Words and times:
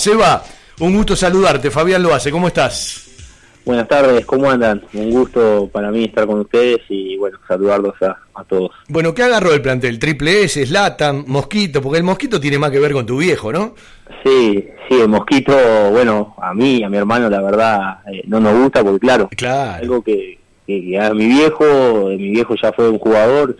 Seba, 0.00 0.44
un 0.78 0.94
gusto 0.94 1.16
saludarte. 1.16 1.72
Fabián 1.72 2.04
lo 2.04 2.14
hace, 2.14 2.30
¿cómo 2.30 2.46
estás? 2.46 3.08
Buenas 3.64 3.88
tardes, 3.88 4.24
¿cómo 4.26 4.48
andan? 4.48 4.80
Un 4.92 5.10
gusto 5.10 5.68
para 5.72 5.90
mí 5.90 6.04
estar 6.04 6.24
con 6.24 6.38
ustedes 6.38 6.82
y 6.88 7.16
bueno, 7.16 7.36
saludarlos 7.48 7.96
a, 8.02 8.44
todos. 8.44 8.70
Bueno, 8.86 9.12
¿qué 9.12 9.24
agarró 9.24 9.52
el 9.52 9.60
plantel? 9.60 9.98
¿Triple 9.98 10.44
S, 10.44 10.64
Slatan, 10.64 11.24
Mosquito? 11.26 11.82
Porque 11.82 11.98
el 11.98 12.04
Mosquito 12.04 12.38
tiene 12.38 12.60
más 12.60 12.70
que 12.70 12.78
ver 12.78 12.92
con 12.92 13.06
tu 13.06 13.16
viejo, 13.16 13.52
¿no? 13.52 13.74
Sí, 14.22 14.68
sí, 14.88 15.00
el 15.00 15.08
Mosquito, 15.08 15.52
bueno, 15.90 16.36
a 16.40 16.54
mí, 16.54 16.84
a 16.84 16.88
mi 16.88 16.96
hermano, 16.96 17.28
la 17.28 17.42
verdad, 17.42 17.98
eh, 18.06 18.22
no 18.28 18.38
nos 18.38 18.56
gusta 18.56 18.84
porque 18.84 19.00
claro, 19.00 19.28
claro. 19.36 19.82
algo 19.82 20.02
que, 20.04 20.38
a 20.96 21.12
mi 21.12 21.26
viejo, 21.26 22.04
mi 22.10 22.30
viejo 22.30 22.54
ya 22.54 22.72
fue 22.72 22.88
un 22.88 23.00
jugador, 23.00 23.56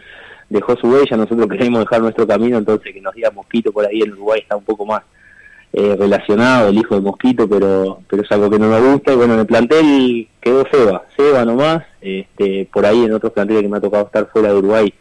dejó 0.48 0.77
su 0.77 0.86
huella, 0.86 1.16
nosotros 1.16 1.48
queremos 1.50 1.80
dejar 1.80 2.00
nuestro 2.00 2.29
camino, 2.29 2.59
entonces 2.59 2.95
que 2.95 3.00
nos 3.00 3.12
diga 3.12 3.32
Mosquito 3.32 3.73
por 3.73 3.84
ahí 3.84 4.02
en 4.02 4.12
Uruguay 4.12 4.43
está 4.43 4.55
un 4.55 4.62
poco 4.62 4.86
más 4.86 5.02
eh, 5.73 5.96
relacionado, 5.98 6.69
el 6.69 6.79
hijo 6.79 6.95
de 6.95 7.01
Mosquito, 7.03 7.48
pero 7.48 8.01
pero 8.09 8.23
es 8.23 8.32
algo 8.32 8.51
que 8.51 8.59
no 8.59 8.69
me 8.69 8.80
gusta. 8.80 9.12
Y 9.12 9.16
bueno, 9.16 9.34
en 9.34 9.41
el 9.41 9.47
plantel 9.47 10.29
quedó 10.41 10.65
Seba, 10.70 11.05
Seba 11.16 11.45
nomás. 11.45 11.84
Este, 12.01 12.69
por 12.73 12.87
ahí 12.87 13.05
en 13.05 13.12
otros 13.12 13.33
planteles 13.33 13.62
que 13.62 13.69
me 13.69 13.77
ha 13.77 13.80
tocado 13.80 14.06
estar 14.06 14.28
fuera 14.33 14.48
de 14.48 14.59
Uruguay 14.59 14.95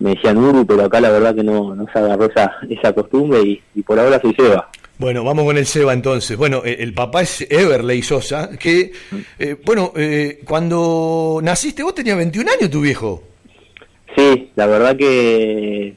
me 0.00 0.14
decían 0.14 0.38
Uru, 0.38 0.66
pero 0.66 0.84
acá 0.84 1.00
la 1.00 1.10
verdad 1.10 1.34
que 1.34 1.42
no, 1.42 1.74
no 1.74 1.86
se 1.92 1.98
agarró 1.98 2.24
esa, 2.24 2.56
esa 2.68 2.92
costumbre 2.92 3.60
y, 3.74 3.82
por 3.82 4.00
ahora 4.00 4.20
soy 4.20 4.34
Seba. 4.34 4.68
Bueno, 4.98 5.24
vamos 5.24 5.44
con 5.44 5.56
el 5.56 5.66
Seba 5.66 5.92
entonces. 5.92 6.36
Bueno, 6.36 6.62
eh, 6.64 6.78
el 6.80 6.94
papá 6.94 7.22
es 7.22 7.46
Everley 7.50 8.02
Sosa, 8.02 8.50
que, 8.58 8.92
eh, 9.38 9.56
bueno, 9.64 9.92
cuando 10.46 11.40
naciste 11.42 11.82
vos 11.82 11.94
tenías 11.94 12.16
21 12.16 12.50
años 12.50 12.70
tu 12.70 12.80
viejo. 12.80 13.22
Sí, 14.16 14.50
la 14.56 14.66
verdad 14.66 14.96
que 14.96 15.94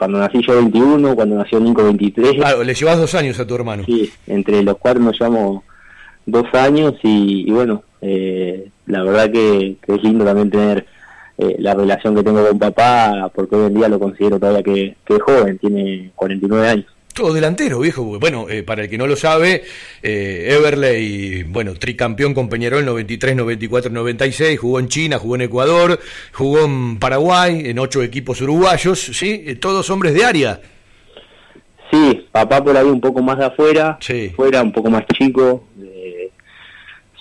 cuando 0.00 0.18
nací 0.18 0.40
yo 0.40 0.56
21, 0.56 1.14
cuando 1.14 1.36
nació 1.36 1.60
Nico 1.60 1.84
23. 1.84 2.32
Claro, 2.32 2.64
le 2.64 2.72
llevas 2.72 2.96
dos 2.96 3.14
años 3.14 3.38
a 3.38 3.46
tu 3.46 3.54
hermano. 3.54 3.82
Sí, 3.84 4.10
entre 4.26 4.62
los 4.62 4.78
cuatro 4.78 5.02
nos 5.02 5.12
llevamos 5.12 5.62
dos 6.24 6.46
años 6.54 6.94
y, 7.02 7.50
bueno, 7.50 7.82
eh, 8.00 8.70
la 8.86 9.02
verdad 9.02 9.30
que, 9.30 9.76
es 9.86 10.02
lindo 10.02 10.24
también 10.24 10.50
tener 10.50 10.86
eh, 11.36 11.56
la 11.58 11.74
relación 11.74 12.14
que 12.14 12.22
tengo 12.22 12.48
con 12.48 12.58
papá, 12.58 13.30
porque 13.34 13.56
hoy 13.56 13.66
en 13.66 13.74
día 13.74 13.90
lo 13.90 14.00
considero 14.00 14.38
todavía 14.38 14.62
que, 14.62 14.96
que 15.04 15.16
es 15.16 15.22
joven, 15.22 15.58
tiene 15.58 16.12
49 16.14 16.66
años. 16.66 16.86
Todo 17.14 17.32
delantero, 17.32 17.80
viejo. 17.80 18.04
Bueno, 18.20 18.46
eh, 18.48 18.62
para 18.62 18.82
el 18.82 18.88
que 18.88 18.96
no 18.96 19.06
lo 19.06 19.16
sabe, 19.16 19.64
eh, 20.02 20.56
Everley, 20.56 21.42
bueno, 21.42 21.74
tricampeón 21.74 22.34
con 22.34 22.48
Peñarol 22.48 22.84
93, 22.84 23.34
94, 23.34 23.90
96, 23.90 24.58
jugó 24.58 24.78
en 24.78 24.88
China, 24.88 25.18
jugó 25.18 25.34
en 25.34 25.42
Ecuador, 25.42 25.98
jugó 26.32 26.64
en 26.64 26.98
Paraguay, 26.98 27.62
en 27.64 27.78
ocho 27.80 28.02
equipos 28.02 28.40
uruguayos, 28.40 29.00
¿sí? 29.00 29.42
Eh, 29.44 29.56
todos 29.56 29.90
hombres 29.90 30.14
de 30.14 30.24
área. 30.24 30.60
Sí, 31.90 32.28
papá 32.30 32.62
por 32.62 32.76
ahí 32.76 32.86
un 32.86 33.00
poco 33.00 33.20
más 33.20 33.38
de 33.38 33.46
afuera, 33.46 33.98
fuera 34.36 34.62
un 34.62 34.72
poco 34.72 34.90
más 34.90 35.04
chico, 35.18 35.64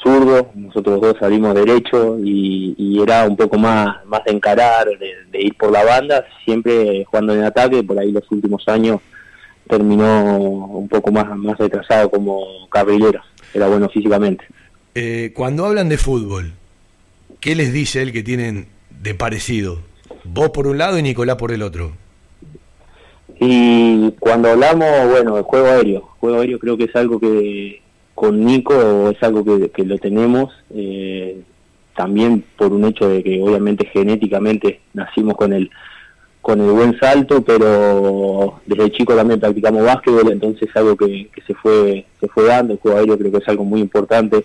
zurdo, 0.03 0.51
nosotros 0.53 1.01
dos 1.01 1.15
salimos 1.19 1.55
derecho 1.55 2.17
y, 2.23 3.01
era 3.01 3.25
un 3.25 3.35
poco 3.35 3.57
más, 3.57 4.05
más 4.05 4.23
de 4.25 4.31
encarar, 4.33 4.85
de, 4.85 5.15
de 5.31 5.41
ir 5.41 5.57
por 5.57 5.71
la 5.71 5.83
banda, 5.83 6.23
siempre 6.45 7.03
jugando 7.05 7.33
en 7.33 7.43
ataque, 7.43 7.81
por 7.81 7.97
ahí 7.97 8.11
los 8.11 8.29
últimos 8.29 8.67
años 8.67 8.99
terminó 9.69 10.35
un 10.35 10.89
poco 10.89 11.11
más, 11.11 11.37
más 11.37 11.57
retrasado 11.57 12.09
como 12.09 12.67
carrilero, 12.69 13.21
era 13.53 13.67
bueno 13.67 13.87
físicamente. 13.87 14.43
Eh, 14.95 15.31
cuando 15.35 15.65
hablan 15.65 15.87
de 15.89 15.97
fútbol, 15.97 16.53
¿qué 17.39 17.55
les 17.55 17.71
dice 17.71 18.01
él 18.01 18.11
que 18.11 18.23
tienen 18.23 18.67
de 18.89 19.13
parecido? 19.13 19.79
Vos 20.23 20.49
por 20.49 20.65
un 20.65 20.79
lado 20.79 20.97
y 20.97 21.03
Nicolás 21.03 21.35
por 21.35 21.51
el 21.51 21.61
otro. 21.61 21.91
Y 23.39 24.11
cuando 24.19 24.49
hablamos, 24.49 24.89
bueno, 25.09 25.35
de 25.37 25.43
juego 25.43 25.67
aéreo, 25.67 26.01
juego 26.19 26.41
aéreo 26.41 26.59
creo 26.59 26.75
que 26.75 26.85
es 26.85 26.95
algo 26.95 27.19
que 27.19 27.81
con 28.15 28.43
Nico 28.43 29.09
es 29.11 29.21
algo 29.23 29.45
que, 29.71 29.85
lo 29.85 29.97
tenemos, 29.99 30.51
eh, 30.75 31.41
también 31.95 32.43
por 32.57 32.73
un 32.73 32.85
hecho 32.85 33.07
de 33.07 33.23
que 33.23 33.39
obviamente 33.41 33.85
genéticamente 33.85 34.81
nacimos 34.93 35.35
con 35.37 35.53
el 35.53 35.69
con 36.41 36.61
el 36.61 36.71
buen 36.71 36.97
salto, 36.99 37.41
pero 37.41 38.61
desde 38.65 38.91
chico 38.91 39.15
también 39.15 39.39
practicamos 39.39 39.83
básquetbol, 39.83 40.31
entonces 40.31 40.69
es 40.69 40.75
algo 40.75 40.95
que, 40.95 41.29
se 41.45 41.53
fue 41.55 42.05
se 42.19 42.27
fue 42.27 42.45
dando, 42.45 42.73
el 42.73 42.79
juego 42.79 42.97
aéreo 42.97 43.17
creo 43.17 43.31
que 43.31 43.37
es 43.39 43.47
algo 43.47 43.65
muy 43.65 43.81
importante 43.81 44.43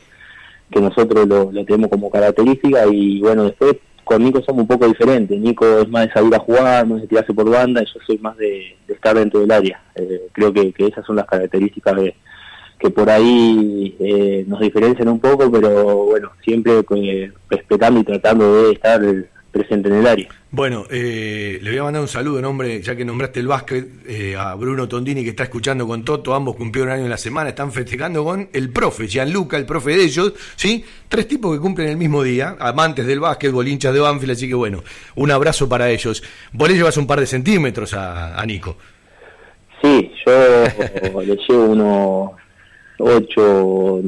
que 0.71 0.81
nosotros 0.81 1.27
lo, 1.27 1.50
tenemos 1.65 1.91
como 1.91 2.10
característica 2.10 2.87
y 2.87 3.21
bueno, 3.21 3.44
después 3.44 3.77
con 4.03 4.22
Nico 4.22 4.43
somos 4.43 4.62
un 4.62 4.69
poco 4.69 4.87
diferentes, 4.87 5.38
Nico 5.38 5.65
es 5.78 5.88
más 5.88 6.06
de 6.06 6.12
salir 6.12 6.34
a 6.34 6.41
jugar, 6.41 6.87
más 6.87 7.00
de 7.00 7.06
tirarse 7.06 7.32
por 7.32 7.49
banda, 7.49 7.82
yo 7.82 8.00
soy 8.06 8.19
más 8.19 8.37
de, 8.37 8.76
estar 8.88 9.16
dentro 9.16 9.41
del 9.41 9.53
área, 9.53 9.81
eh, 9.94 10.28
creo 10.32 10.53
que, 10.53 10.75
esas 10.78 11.06
son 11.06 11.16
las 11.16 11.26
características 11.26 11.97
de, 11.97 12.15
que 12.78 12.91
por 12.91 13.09
ahí 13.09 13.97
eh, 14.00 14.44
nos 14.49 14.61
diferencian 14.61 15.09
un 15.09 15.21
poco, 15.21 15.50
pero 15.50 16.06
bueno, 16.06 16.32
siempre 16.43 16.84
eh, 16.97 17.32
respetando 17.49 18.00
y 18.00 18.05
tratando 18.05 18.65
de 18.65 18.72
estar 18.72 19.00
presente 19.55 19.89
en 19.89 19.95
el 19.95 20.07
área. 20.07 20.29
Bueno, 20.51 20.85
eh, 20.91 21.59
le 21.63 21.71
voy 21.71 21.79
a 21.79 21.85
mandar 21.85 22.03
un 22.03 22.09
saludo, 22.09 22.43
nombre, 22.43 22.83
ya 22.83 22.97
que 22.97 23.05
nombraste 23.05 23.41
el 23.41 23.47
básquet, 23.47 23.87
eh, 24.07 24.37
a 24.37 24.55
Bruno 24.55 24.89
Tondini 24.89 25.23
que 25.23 25.31
está 25.31 25.45
escuchando 25.45 25.87
con 25.87 26.05
Toto, 26.05 26.35
ambos 26.35 26.57
cumplieron 26.57 26.93
año 26.93 27.05
en 27.05 27.11
la 27.11 27.17
semana, 27.17 27.51
están 27.51 27.73
festejando 27.73 28.25
con 28.25 28.49
el 28.53 28.71
profe, 28.71 29.07
Gianluca, 29.07 29.57
el 29.57 29.65
profe 29.65 29.97
de 29.97 30.05
ellos, 30.05 30.35
¿sí? 30.57 30.85
Tres 31.09 31.29
tipos 31.29 31.55
que 31.55 31.61
cumplen 31.61 31.89
el 31.89 31.97
mismo 31.97 32.23
día, 32.23 32.57
amantes 32.59 33.07
del 33.07 33.21
básquet, 33.21 33.55
hinchas 33.55 33.95
de 33.95 34.01
Banfield, 34.01 34.33
así 34.33 34.49
que 34.49 34.55
bueno, 34.55 34.83
un 35.15 35.31
abrazo 35.31 35.69
para 35.69 35.89
ellos. 35.89 36.23
Vos 36.53 36.69
le 36.69 36.75
llevas 36.75 36.97
un 36.97 37.07
par 37.07 37.21
de 37.21 37.27
centímetros 37.27 37.95
a, 37.95 38.43
Nico. 38.47 38.77
Sí, 39.81 40.11
yo 40.27 40.33
le 41.23 41.37
llevo 41.37 41.65
unos 41.67 42.31
8, 42.99 44.01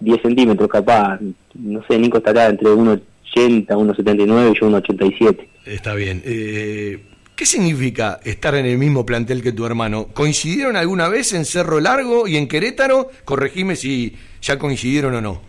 10 0.00 0.22
centímetros 0.22 0.68
capaz, 0.68 1.20
no 1.54 1.84
sé, 1.86 1.98
Nico 1.98 2.18
estará 2.18 2.46
entre 2.46 2.70
uno 2.70 2.98
1,80, 3.34 3.66
1,79 3.66 4.52
y 4.52 4.60
yo 4.60 4.70
1,87. 4.70 5.46
Está 5.66 5.94
bien. 5.94 6.22
Eh, 6.24 7.00
¿Qué 7.36 7.46
significa 7.46 8.20
estar 8.22 8.54
en 8.54 8.66
el 8.66 8.78
mismo 8.78 9.04
plantel 9.04 9.42
que 9.42 9.50
tu 9.50 9.66
hermano? 9.66 10.06
¿Coincidieron 10.14 10.76
alguna 10.76 11.08
vez 11.08 11.32
en 11.32 11.44
Cerro 11.44 11.80
Largo 11.80 12.28
y 12.28 12.36
en 12.36 12.46
Querétaro? 12.46 13.10
Corregime 13.24 13.74
si 13.74 14.14
ya 14.40 14.58
coincidieron 14.58 15.14
o 15.16 15.20
no. 15.20 15.40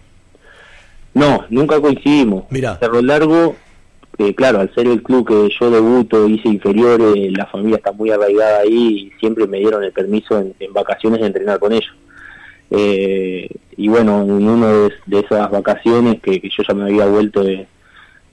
No, 1.14 1.46
nunca 1.50 1.80
coincidimos. 1.80 2.46
Mira. 2.50 2.78
Cerro 2.80 3.02
Largo, 3.04 3.56
eh, 4.18 4.34
claro, 4.34 4.62
al 4.62 4.74
ser 4.74 4.88
el 4.88 5.04
club 5.04 5.28
que 5.28 5.56
yo 5.60 5.70
debuto, 5.70 6.28
hice 6.28 6.50
inferiores, 6.50 7.32
la 7.38 7.46
familia 7.46 7.78
está 7.78 7.92
muy 7.92 8.10
arraigada 8.10 8.62
ahí 8.62 9.12
y 9.14 9.20
siempre 9.20 9.46
me 9.46 9.60
dieron 9.60 9.84
el 9.84 9.92
permiso 9.92 10.40
en, 10.40 10.74
vacaciones 10.74 11.22
de 11.22 11.28
entrenar 11.28 11.60
con 11.60 11.72
ellos. 11.72 11.94
Eh, 12.72 13.48
y 13.78 13.88
bueno, 13.90 14.24
en 14.24 14.32
una 14.32 14.72
de, 15.06 15.20
esas 15.20 15.52
vacaciones 15.52 16.20
que, 16.20 16.42
yo 16.42 16.64
ya 16.68 16.74
me 16.74 16.84
había 16.84 17.06
vuelto 17.06 17.44
de, 17.44 17.68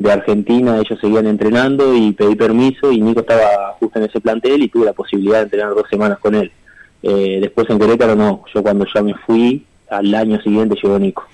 de 0.08 0.12
Argentina, 0.12 0.78
ellos 0.78 0.98
seguían 1.00 1.26
entrenando 1.26 1.94
y 1.94 2.12
pedí 2.12 2.34
permiso 2.34 2.90
y 2.92 3.00
Nico 3.00 3.20
estaba 3.20 3.74
justo 3.78 3.98
en 3.98 4.06
ese 4.06 4.20
plantel 4.20 4.62
y 4.62 4.68
tuve 4.68 4.86
la 4.86 4.92
posibilidad 4.92 5.38
de 5.38 5.44
entrenar 5.44 5.74
dos 5.74 5.86
semanas 5.90 6.18
con 6.18 6.34
él. 6.34 6.50
Eh, 7.02 7.38
después 7.40 7.68
en 7.70 7.78
Querétaro 7.78 8.14
no, 8.14 8.44
yo 8.54 8.62
cuando 8.62 8.86
ya 8.92 9.02
me 9.02 9.14
fui, 9.26 9.64
al 9.90 10.14
año 10.14 10.40
siguiente 10.42 10.76
llegó 10.82 10.98
Nico. 10.98 11.26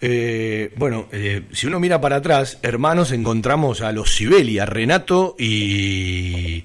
Eh, 0.00 0.72
bueno, 0.76 1.06
eh, 1.12 1.42
si 1.52 1.66
uno 1.66 1.80
mira 1.80 2.00
para 2.00 2.16
atrás, 2.16 2.58
hermanos, 2.62 3.12
encontramos 3.12 3.80
a 3.80 3.92
los 3.92 4.14
Sibeli, 4.14 4.58
a 4.58 4.66
Renato 4.66 5.34
y 5.38 6.64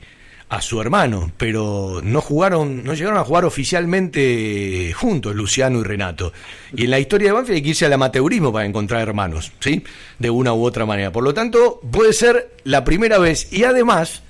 a 0.52 0.62
su 0.62 0.82
hermano, 0.82 1.32
pero 1.38 2.02
no 2.04 2.20
jugaron, 2.20 2.84
no 2.84 2.94
llegaron 2.94 3.18
a 3.18 3.24
jugar 3.24 3.46
oficialmente 3.46 4.92
juntos, 4.94 5.34
Luciano 5.34 5.80
y 5.80 5.84
Renato. 5.84 6.34
Y 6.76 6.84
en 6.84 6.92
la 6.92 7.00
historia 7.00 7.30
de 7.30 7.32
Banfield 7.32 7.56
hay 7.56 7.62
que 7.62 7.70
irse 7.70 7.86
al 7.86 7.94
amateurismo 7.94 8.52
para 8.52 8.66
encontrar 8.66 9.02
hermanos, 9.02 9.54
¿sí? 9.62 9.82
De 10.20 10.30
una 10.30 10.54
u 10.54 10.66
otra 10.66 10.86
manera. 10.86 11.10
Por 11.10 11.24
lo 11.24 11.34
tanto, 11.34 11.80
puede 11.90 12.12
ser 12.12 12.52
la 12.66 12.84
primera 12.84 13.18
vez. 13.18 13.48
Y 13.54 13.64
además, 13.64 14.24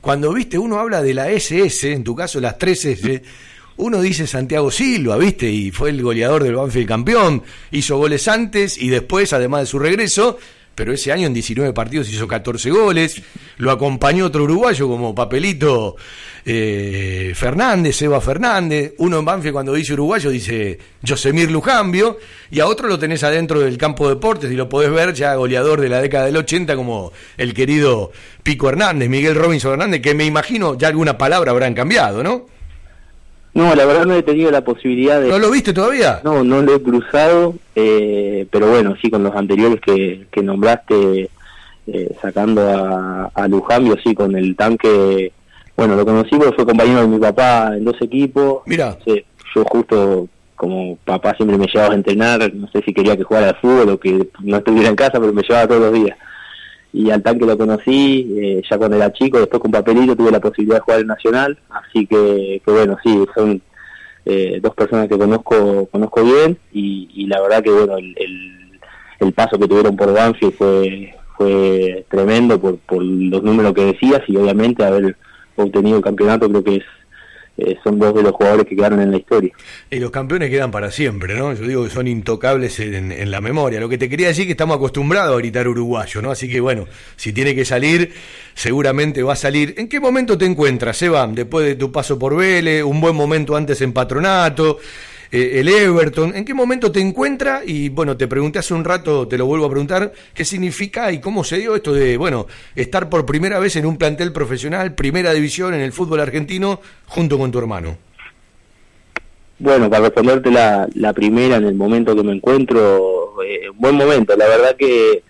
cuando 0.00 0.32
viste, 0.32 0.58
uno 0.58 0.78
habla 0.78 1.02
de 1.02 1.12
la 1.12 1.28
SS, 1.28 1.92
en 1.92 2.04
tu 2.04 2.14
caso 2.14 2.38
las 2.38 2.56
tres 2.56 2.84
S, 2.84 3.24
uno 3.76 4.00
dice 4.00 4.28
Santiago 4.28 4.70
Silva, 4.70 5.16
¿viste? 5.16 5.50
Y 5.50 5.72
fue 5.72 5.90
el 5.90 6.00
goleador 6.00 6.44
del 6.44 6.54
Banfield 6.54 6.86
campeón, 6.86 7.42
hizo 7.72 7.96
goles 7.96 8.28
antes 8.28 8.78
y 8.78 8.90
después, 8.90 9.32
además 9.32 9.62
de 9.62 9.66
su 9.66 9.80
regreso, 9.80 10.38
pero 10.74 10.92
ese 10.92 11.12
año 11.12 11.26
en 11.26 11.34
19 11.34 11.72
partidos 11.72 12.08
hizo 12.10 12.26
14 12.26 12.70
goles, 12.70 13.22
lo 13.58 13.70
acompañó 13.70 14.26
otro 14.26 14.44
uruguayo 14.44 14.88
como 14.88 15.14
Papelito 15.14 15.96
eh, 16.44 17.32
Fernández, 17.34 18.00
Eva 18.02 18.20
Fernández, 18.20 18.94
uno 18.98 19.18
en 19.18 19.24
Banfield 19.24 19.52
cuando 19.52 19.72
dice 19.74 19.94
uruguayo 19.94 20.30
dice 20.30 20.78
Josemir 21.06 21.50
Lujambio, 21.50 22.18
y 22.50 22.60
a 22.60 22.66
otro 22.66 22.88
lo 22.88 22.98
tenés 22.98 23.22
adentro 23.22 23.60
del 23.60 23.78
campo 23.78 24.08
de 24.08 24.14
deportes 24.14 24.50
y 24.50 24.54
lo 24.54 24.68
podés 24.68 24.90
ver 24.90 25.14
ya 25.14 25.34
goleador 25.34 25.80
de 25.80 25.88
la 25.88 26.00
década 26.00 26.26
del 26.26 26.36
80 26.36 26.76
como 26.76 27.12
el 27.36 27.54
querido 27.54 28.12
Pico 28.42 28.68
Hernández, 28.68 29.08
Miguel 29.08 29.34
Robinson 29.34 29.72
Hernández, 29.72 30.02
que 30.02 30.14
me 30.14 30.24
imagino 30.24 30.76
ya 30.76 30.88
alguna 30.88 31.16
palabra 31.16 31.50
habrán 31.50 31.74
cambiado, 31.74 32.22
¿no? 32.22 32.53
No, 33.54 33.74
la 33.74 33.84
verdad 33.84 34.04
no 34.04 34.14
he 34.14 34.22
tenido 34.22 34.50
la 34.50 34.64
posibilidad 34.64 35.20
de... 35.20 35.28
¿No 35.28 35.38
lo 35.38 35.50
viste 35.50 35.72
todavía? 35.72 36.20
No, 36.24 36.42
no 36.42 36.60
lo 36.60 36.74
he 36.74 36.82
cruzado, 36.82 37.54
eh, 37.76 38.46
pero 38.50 38.68
bueno, 38.68 38.96
sí, 39.00 39.10
con 39.10 39.22
los 39.22 39.34
anteriores 39.34 39.80
que, 39.80 40.26
que 40.30 40.42
nombraste, 40.42 41.30
eh, 41.86 42.16
sacando 42.20 42.68
a, 42.68 43.30
a 43.32 43.48
Lujambio, 43.48 43.96
sí, 44.02 44.12
con 44.14 44.34
el 44.34 44.56
tanque, 44.56 45.32
bueno, 45.76 45.94
lo 45.94 46.04
conocí 46.04 46.36
porque 46.36 46.54
fue 46.54 46.66
compañero 46.66 47.02
de 47.02 47.06
mi 47.08 47.18
papá 47.18 47.76
en 47.76 47.84
dos 47.84 48.00
equipos. 48.00 48.62
Mira. 48.66 48.96
yo 49.06 49.64
justo 49.64 50.28
como 50.56 50.96
papá 51.04 51.34
siempre 51.36 51.58
me 51.58 51.66
llevaba 51.66 51.92
a 51.92 51.96
entrenar, 51.96 52.52
no 52.54 52.68
sé 52.68 52.82
si 52.82 52.94
quería 52.94 53.16
que 53.16 53.24
jugara 53.24 53.50
al 53.50 53.56
fútbol 53.56 53.90
o 53.90 54.00
que 54.00 54.28
no 54.40 54.56
estuviera 54.56 54.88
en 54.88 54.96
casa, 54.96 55.20
pero 55.20 55.32
me 55.32 55.42
llevaba 55.42 55.68
todos 55.68 55.80
los 55.80 55.92
días. 55.92 56.16
Y 56.94 57.10
al 57.10 57.24
tanque 57.24 57.44
lo 57.44 57.58
conocí, 57.58 58.32
eh, 58.38 58.62
ya 58.70 58.78
cuando 58.78 58.96
era 58.96 59.12
chico, 59.12 59.40
después 59.40 59.60
con 59.60 59.72
papelito 59.72 60.14
tuve 60.14 60.30
la 60.30 60.38
posibilidad 60.38 60.76
de 60.76 60.82
jugar 60.82 61.00
en 61.00 61.08
Nacional, 61.08 61.58
así 61.68 62.06
que, 62.06 62.62
que 62.64 62.70
bueno, 62.70 62.96
sí, 63.02 63.26
son 63.34 63.60
eh, 64.24 64.60
dos 64.62 64.74
personas 64.74 65.08
que 65.08 65.18
conozco 65.18 65.86
conozco 65.90 66.22
bien 66.22 66.56
y, 66.72 67.26
la 67.26 67.40
verdad 67.42 67.64
que 67.64 67.70
bueno, 67.70 67.98
el, 67.98 68.14
el, 69.18 69.32
paso 69.32 69.58
que 69.58 69.66
tuvieron 69.66 69.96
por 69.96 70.12
Banfield 70.14 70.54
fue 70.54 71.14
fue 71.36 72.06
tremendo 72.08 72.60
por, 72.60 72.78
por 72.78 73.02
los 73.02 73.42
números 73.42 73.74
que 73.74 73.86
decías 73.86 74.22
y 74.28 74.36
obviamente 74.36 74.84
haber 74.84 75.16
obtenido 75.56 75.96
el 75.98 76.04
campeonato 76.04 76.48
creo 76.48 76.62
que 76.62 76.76
es 76.76 76.84
eh, 77.56 77.76
son 77.84 78.00
dos 78.00 78.12
de 78.14 78.22
los 78.22 78.32
jugadores 78.32 78.66
que 78.66 78.74
quedaron 78.74 79.00
en 79.00 79.12
la 79.12 79.16
historia. 79.16 79.52
Y 79.90 80.00
los 80.00 80.10
campeones 80.10 80.50
quedan 80.50 80.72
para 80.72 80.90
siempre, 80.90 81.36
¿no? 81.36 81.52
Yo 81.54 81.66
digo 81.66 81.84
que 81.84 81.90
son 81.90 82.08
intocables 82.08 82.80
en, 82.80 83.30
la 83.30 83.40
memoria. 83.40 83.78
Lo 83.78 83.88
que 83.88 83.96
te 83.96 84.08
quería 84.08 84.28
decir 84.28 84.42
es 84.42 84.46
que 84.46 84.52
estamos 84.52 84.76
acostumbrados 84.76 85.36
a 85.36 85.38
gritar 85.38 85.68
uruguayo, 85.68 86.20
¿no? 86.20 86.30
Así 86.32 86.48
que 86.48 86.60
bueno, 86.60 86.86
si 87.16 87.32
tiene 87.32 87.54
que 87.54 87.64
salir, 87.64 88.12
seguramente 88.54 89.22
va 89.22 89.34
a 89.34 89.36
salir. 89.36 89.74
¿En 89.78 89.88
qué 89.88 90.00
momento 90.00 90.36
te 90.36 90.46
encuentras, 90.46 91.00
Eva? 91.02 91.26
Después 91.28 91.64
de 91.66 91.76
tu 91.76 91.92
paso 91.92 92.18
por 92.18 92.36
Vélez, 92.36 92.82
un 92.82 93.00
buen 93.00 93.14
momento 93.14 93.54
antes 93.54 93.80
en 93.82 93.92
Patronato. 93.92 94.78
Eh, 95.30 95.60
el 95.60 95.68
Everton, 95.68 96.34
¿en 96.34 96.44
qué 96.44 96.54
momento 96.54 96.92
te 96.92 97.00
encuentra? 97.00 97.62
Y 97.64 97.88
bueno, 97.88 98.16
te 98.16 98.28
pregunté 98.28 98.58
hace 98.58 98.74
un 98.74 98.84
rato, 98.84 99.26
te 99.28 99.38
lo 99.38 99.46
vuelvo 99.46 99.66
a 99.66 99.70
preguntar, 99.70 100.12
¿qué 100.34 100.44
significa 100.44 101.12
y 101.12 101.20
cómo 101.20 101.44
se 101.44 101.58
dio 101.58 101.74
esto 101.74 101.92
de, 101.92 102.16
bueno, 102.16 102.46
estar 102.74 103.08
por 103.08 103.26
primera 103.26 103.58
vez 103.58 103.76
en 103.76 103.86
un 103.86 103.96
plantel 103.96 104.32
profesional, 104.32 104.94
primera 104.94 105.32
división 105.32 105.74
en 105.74 105.80
el 105.80 105.92
fútbol 105.92 106.20
argentino, 106.20 106.80
junto 107.06 107.38
con 107.38 107.50
tu 107.50 107.58
hermano? 107.58 107.96
Bueno, 109.58 109.88
para 109.88 110.04
responderte 110.04 110.50
la, 110.50 110.88
la 110.94 111.12
primera, 111.12 111.56
en 111.56 111.64
el 111.64 111.74
momento 111.74 112.14
que 112.14 112.22
me 112.22 112.32
encuentro, 112.32 113.42
eh, 113.42 113.68
buen 113.74 113.96
momento, 113.96 114.36
la 114.36 114.48
verdad 114.48 114.76
que... 114.76 115.22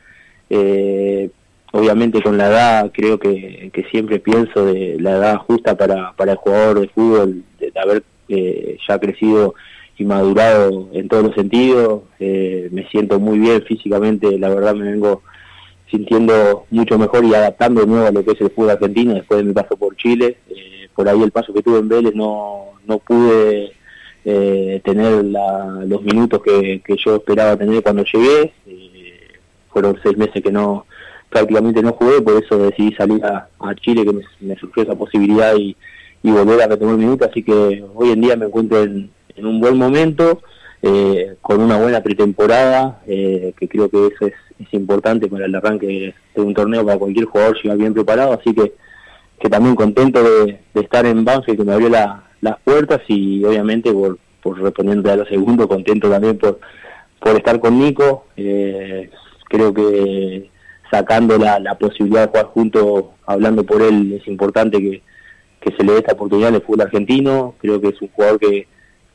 Eh, 0.50 1.30
obviamente 1.74 2.22
con 2.22 2.38
la 2.38 2.46
edad 2.46 2.90
creo 2.94 3.18
que, 3.18 3.72
siempre 3.90 4.20
pienso 4.20 4.64
de 4.64 4.96
la 5.00 5.16
edad 5.16 5.38
justa 5.38 5.76
para, 5.76 6.12
para 6.12 6.32
el 6.32 6.38
jugador 6.38 6.80
de 6.80 6.88
fútbol, 6.88 7.42
de, 7.58 7.72
haber 7.74 8.04
ya 8.88 8.98
crecido 8.98 9.54
y 9.96 10.04
madurado 10.04 10.88
en 10.92 11.08
todos 11.08 11.24
los 11.24 11.34
sentidos, 11.34 12.02
eh, 12.18 12.68
me 12.72 12.86
siento 12.88 13.20
muy 13.20 13.38
bien 13.38 13.62
físicamente, 13.62 14.38
la 14.38 14.48
verdad 14.48 14.74
me 14.74 14.90
vengo 14.90 15.22
sintiendo 15.90 16.66
mucho 16.70 16.98
mejor 16.98 17.24
y 17.24 17.34
adaptando 17.34 17.82
de 17.82 17.86
nuevo 17.86 18.06
a 18.06 18.10
lo 18.10 18.24
que 18.24 18.32
es 18.32 18.40
el 18.40 18.50
fútbol 18.50 18.70
argentino 18.70 19.14
después 19.14 19.38
de 19.38 19.44
mi 19.44 19.52
paso 19.52 19.76
por 19.76 19.96
Chile. 19.96 20.38
Eh, 20.48 20.88
por 20.94 21.08
ahí 21.08 21.22
el 21.22 21.30
paso 21.30 21.52
que 21.52 21.62
tuve 21.62 21.78
en 21.78 21.88
Vélez 21.88 22.14
no, 22.14 22.72
no 22.86 22.98
pude 22.98 23.72
eh, 24.24 24.80
tener 24.84 25.24
los 25.24 26.02
minutos 26.02 26.42
que, 26.42 26.82
yo 27.04 27.16
esperaba 27.16 27.56
tener 27.56 27.82
cuando 27.82 28.04
llegué. 28.04 28.52
fueron 29.68 29.98
seis 30.02 30.16
meses 30.16 30.42
que 30.42 30.50
no 30.50 30.86
prácticamente 31.28 31.82
no 31.82 31.92
jugué, 31.92 32.20
por 32.22 32.42
eso 32.42 32.58
decidí 32.58 32.94
salir 32.94 33.24
a, 33.24 33.48
Chile, 33.76 34.04
que 34.04 34.12
me, 34.40 34.56
surgió 34.56 34.84
esa 34.84 34.94
posibilidad 34.94 35.56
y, 35.56 35.76
y 36.22 36.30
volver 36.30 36.62
a 36.62 36.68
retomar 36.68 36.96
minutos, 36.96 37.28
así 37.28 37.42
que 37.42 37.84
hoy 37.92 38.10
en 38.10 38.20
día 38.20 38.36
me 38.36 38.46
encuentro 38.46 38.82
en, 38.84 39.10
en 39.36 39.46
un 39.46 39.60
buen 39.60 39.76
momento, 39.76 40.42
eh, 40.82 41.36
con 41.40 41.60
una 41.60 41.78
buena 41.78 42.02
pretemporada, 42.02 43.00
eh, 43.06 43.54
que 43.58 43.68
creo 43.68 43.88
que 43.88 44.08
eso 44.08 44.26
es, 44.26 44.34
importante 44.70 45.28
para 45.28 45.46
el 45.46 45.54
arranque 45.54 46.14
de 46.34 46.40
un 46.40 46.54
torneo 46.54 46.84
para 46.84 46.98
cualquier 46.98 47.26
jugador 47.26 47.56
llegar 47.62 47.76
bien 47.76 47.94
preparado, 47.94 48.32
así 48.32 48.54
que, 48.54 48.72
que 49.38 49.48
también 49.48 49.74
contento 49.74 50.22
de, 50.22 50.60
estar 50.74 51.04
en 51.06 51.24
Banfield, 51.24 51.58
que 51.58 51.64
me 51.64 51.72
abrió 51.72 51.88
las 51.88 52.58
puertas 52.64 53.00
y 53.08 53.44
obviamente 53.44 53.92
por, 53.92 54.18
por 54.42 54.60
respondiendo 54.60 55.10
a 55.12 55.16
lo 55.16 55.26
segundo, 55.26 55.68
contento 55.68 56.08
también 56.08 56.38
por, 56.38 56.60
por 57.20 57.36
estar 57.36 57.60
con 57.60 57.78
Nico, 57.78 58.26
eh, 58.36 59.10
creo 59.48 59.72
que 59.74 60.50
sacando 60.90 61.38
la, 61.38 61.58
la 61.58 61.76
posibilidad 61.76 62.22
de 62.22 62.28
jugar 62.28 62.46
juntos, 62.46 63.04
hablando 63.26 63.64
por 63.64 63.82
él, 63.82 64.18
es 64.20 64.26
importante 64.28 64.78
que, 64.78 65.02
que 65.60 65.74
se 65.76 65.82
le 65.82 65.92
dé 65.92 65.98
esta 65.98 66.12
oportunidad 66.12 66.50
en 66.50 66.56
el 66.56 66.62
fútbol 66.62 66.82
argentino, 66.82 67.54
creo 67.58 67.80
que 67.80 67.88
es 67.88 68.02
un 68.02 68.08
jugador 68.08 68.38
que 68.38 68.66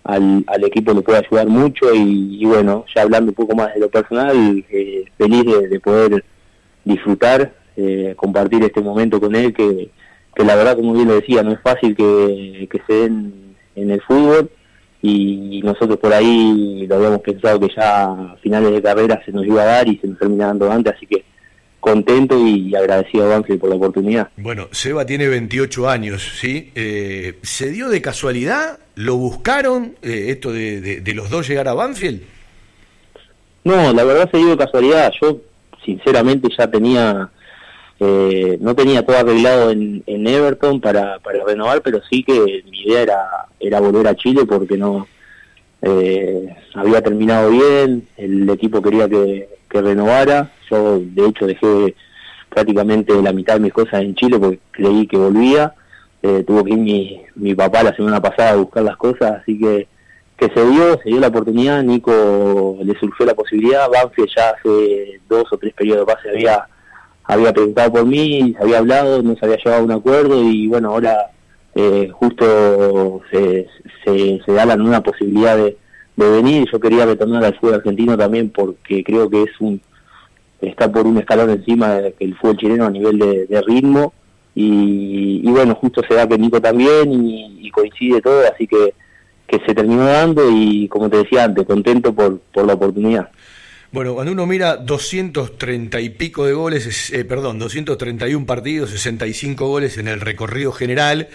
al, 0.03 0.43
al 0.47 0.63
equipo 0.63 0.93
le 0.93 1.01
puede 1.01 1.19
ayudar 1.19 1.47
mucho 1.47 1.93
y, 1.93 2.43
bueno, 2.45 2.85
ya 2.93 3.03
hablando 3.03 3.31
un 3.31 3.35
poco 3.35 3.55
más 3.55 3.73
de 3.73 3.79
lo 3.79 3.89
personal, 3.89 4.63
eh, 4.69 5.05
feliz 5.17 5.45
de, 5.69 5.79
poder 5.79 6.23
disfrutar, 6.83 7.53
eh, 7.75 8.13
compartir 8.15 8.63
este 8.63 8.81
momento 8.81 9.19
con 9.19 9.35
él, 9.35 9.53
que, 9.53 9.89
que 10.35 10.43
la 10.43 10.55
verdad, 10.55 10.75
como 10.75 10.93
bien 10.93 11.07
lo 11.07 11.15
decía, 11.15 11.43
no 11.43 11.51
es 11.51 11.61
fácil 11.61 11.95
que, 11.95 12.67
que 12.71 12.81
se 12.87 12.93
den 12.93 13.55
en 13.75 13.91
el 13.91 14.01
fútbol 14.01 14.49
y 15.01 15.61
nosotros 15.63 15.97
por 15.97 16.13
ahí 16.13 16.85
lo 16.87 16.95
habíamos 16.95 17.21
pensado 17.21 17.59
que 17.59 17.73
ya 17.73 18.11
a 18.11 18.35
finales 18.41 18.71
de 18.71 18.81
carrera 18.81 19.21
se 19.23 19.31
nos 19.31 19.45
iba 19.45 19.61
a 19.61 19.65
dar 19.65 19.87
y 19.87 19.97
se 19.97 20.07
nos 20.07 20.19
termina 20.19 20.47
dando 20.47 20.69
antes, 20.69 20.93
así 20.93 21.05
que 21.05 21.18
contento 21.89 22.37
y 22.45 22.75
agradecido 22.75 23.25
a 23.25 23.29
Banfield 23.29 23.59
por 23.59 23.69
la 23.69 23.75
oportunidad. 23.75 24.29
Bueno, 24.37 24.67
Seba 24.71 25.05
tiene 25.05 25.27
28 25.27 25.89
años, 25.89 26.37
¿sí? 26.39 26.71
Eh, 26.75 27.39
¿Se 27.41 27.69
dio 27.71 27.89
de 27.89 28.01
casualidad? 28.01 28.79
¿Lo 28.95 29.15
buscaron 29.15 29.95
eh, 30.01 30.25
esto 30.29 30.51
de, 30.51 31.01
los 31.15 31.29
dos 31.29 31.47
llegar 31.47 31.67
a 31.67 31.73
Banfield? 31.73 32.21
No, 33.63 33.91
la 33.93 34.03
verdad 34.03 34.29
se 34.29 34.37
dio 34.37 34.49
de 34.49 34.57
casualidad. 34.57 35.11
Yo, 35.21 35.37
sinceramente, 35.83 36.49
ya 36.55 36.69
tenía... 36.69 37.29
Eh, 38.01 38.57
no 38.61 38.75
tenía 38.75 39.05
todo 39.05 39.17
arreglado 39.17 39.71
en, 39.71 40.03
Everton 40.07 40.79
para, 40.79 41.19
para 41.19 41.43
renovar, 41.43 41.81
pero 41.81 41.99
sí 42.09 42.23
que 42.23 42.63
mi 42.69 42.83
idea 42.83 43.01
era, 43.01 43.19
era 43.59 43.81
volver 43.81 44.07
a 44.07 44.15
Chile 44.15 44.45
porque 44.45 44.77
no... 44.77 45.07
había 46.75 47.01
terminado 47.01 47.49
bien, 47.49 48.07
el 48.15 48.49
equipo 48.49 48.81
quería 48.81 49.09
que, 49.09 49.58
que 49.69 49.81
renovara. 49.81 50.51
Yo, 50.69 50.99
de 50.99 51.27
hecho, 51.27 51.45
dejé 51.47 51.95
prácticamente 52.49 53.21
la 53.21 53.33
mitad 53.33 53.55
de 53.55 53.61
mis 53.61 53.73
cosas 53.73 54.01
en 54.01 54.15
Chile 54.15 54.39
porque 54.39 54.59
creí 54.71 55.07
que 55.07 55.17
volvía. 55.17 55.73
Eh, 56.21 56.43
tuvo 56.45 56.63
que 56.63 56.71
ir 56.71 56.77
mi, 56.79 57.21
mi 57.35 57.55
papá 57.55 57.83
la 57.83 57.95
semana 57.95 58.21
pasada 58.21 58.51
a 58.51 58.55
buscar 58.57 58.83
las 58.83 58.97
cosas, 58.97 59.39
así 59.41 59.57
que 59.57 59.87
que 60.39 60.49
se 60.53 60.65
dio, 60.69 60.97
se 61.03 61.09
dio 61.09 61.19
la 61.19 61.27
oportunidad, 61.27 61.83
Nico 61.83 62.77
le 62.81 62.97
surgió 62.97 63.25
la 63.25 63.33
posibilidad, 63.33 63.89
Banfield 63.89 64.29
ya 64.35 64.51
hace 64.51 65.19
dos 65.27 65.43
o 65.51 65.57
tres 65.57 65.73
periodos 65.73 66.07
de 66.07 66.13
base 66.13 66.29
había, 66.29 66.65
había 67.25 67.51
preguntado 67.51 67.91
por 67.91 68.05
mí, 68.05 68.55
había 68.59 68.77
hablado, 68.77 69.21
no 69.21 69.35
se 69.35 69.45
había 69.45 69.57
llevado 69.57 69.81
a 69.81 69.85
un 69.85 69.91
acuerdo 69.91 70.41
y 70.41 70.67
bueno, 70.67 70.91
ahora 70.91 71.31
eh, 71.75 72.09
justo 72.13 73.21
se, 73.29 73.67
se, 74.05 74.41
se 74.45 74.51
da 74.53 74.65
la 74.65 74.77
nueva 74.77 75.01
posibilidad 75.01 75.57
de, 75.57 75.77
de 76.25 76.41
venir, 76.41 76.67
yo 76.71 76.79
quería 76.79 77.05
retornar 77.05 77.43
al 77.43 77.55
fútbol 77.55 77.75
argentino 77.75 78.17
también 78.17 78.49
porque 78.49 79.03
creo 79.03 79.29
que 79.29 79.43
es 79.43 79.51
un, 79.59 79.81
está 80.61 80.91
por 80.91 81.05
un 81.05 81.17
escalón 81.17 81.49
encima 81.49 81.93
del 81.95 82.15
el 82.19 82.35
fútbol 82.35 82.57
chileno 82.57 82.85
a 82.85 82.91
nivel 82.91 83.19
de, 83.19 83.61
ritmo 83.65 84.13
y, 84.55 85.41
bueno, 85.49 85.75
justo 85.75 86.01
se 86.07 86.15
da 86.15 86.27
que 86.27 86.37
Nico 86.37 86.61
también 86.61 87.11
y, 87.11 87.69
coincide 87.71 88.19
todo, 88.19 88.41
así 88.51 88.65
que, 88.65 88.93
que 89.47 89.59
se 89.65 89.75
terminó 89.75 90.05
dando 90.05 90.49
y 90.49 90.87
como 90.87 91.09
te 91.09 91.17
decía 91.17 91.43
antes, 91.45 91.65
contento 91.65 92.13
por, 92.13 92.39
por 92.51 92.65
la 92.65 92.73
oportunidad. 92.73 93.29
Bueno, 93.91 94.13
cuando 94.13 94.33
uno 94.33 94.45
mira 94.45 94.77
230 94.77 95.99
y 95.99 96.09
pico 96.09 96.45
de 96.45 96.53
goles, 96.53 97.11
eh, 97.11 97.25
perdón, 97.25 97.57
231 97.57 98.45
partidos, 98.45 98.91
65 98.91 99.67
goles 99.67 99.97
en 99.97 100.07
el 100.07 100.21
recorrido 100.21 100.71
general, 100.71 101.29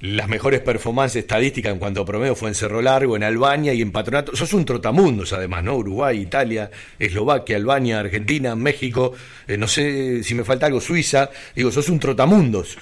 las 0.00 0.28
mejores 0.28 0.60
performances 0.60 1.16
estadísticas 1.16 1.72
en 1.72 1.78
cuanto 1.78 2.02
a 2.02 2.04
promedio 2.04 2.36
fue 2.36 2.48
en 2.48 2.54
Cerro 2.54 2.80
Largo, 2.80 3.16
en 3.16 3.24
Albania 3.24 3.74
y 3.74 3.82
en 3.82 3.90
Patronato. 3.90 4.36
Sos 4.36 4.52
un 4.52 4.64
trotamundos 4.64 5.32
además, 5.32 5.64
¿no? 5.64 5.76
Uruguay, 5.76 6.20
Italia, 6.20 6.70
Eslovaquia, 6.98 7.56
Albania, 7.56 7.98
Argentina, 7.98 8.54
México, 8.54 9.12
eh, 9.46 9.56
no 9.56 9.66
sé 9.66 10.22
si 10.22 10.34
me 10.34 10.44
falta 10.44 10.66
algo, 10.66 10.80
Suiza. 10.80 11.30
Digo, 11.54 11.72
sos 11.72 11.88
un 11.88 11.98
trotamundos. 11.98 12.78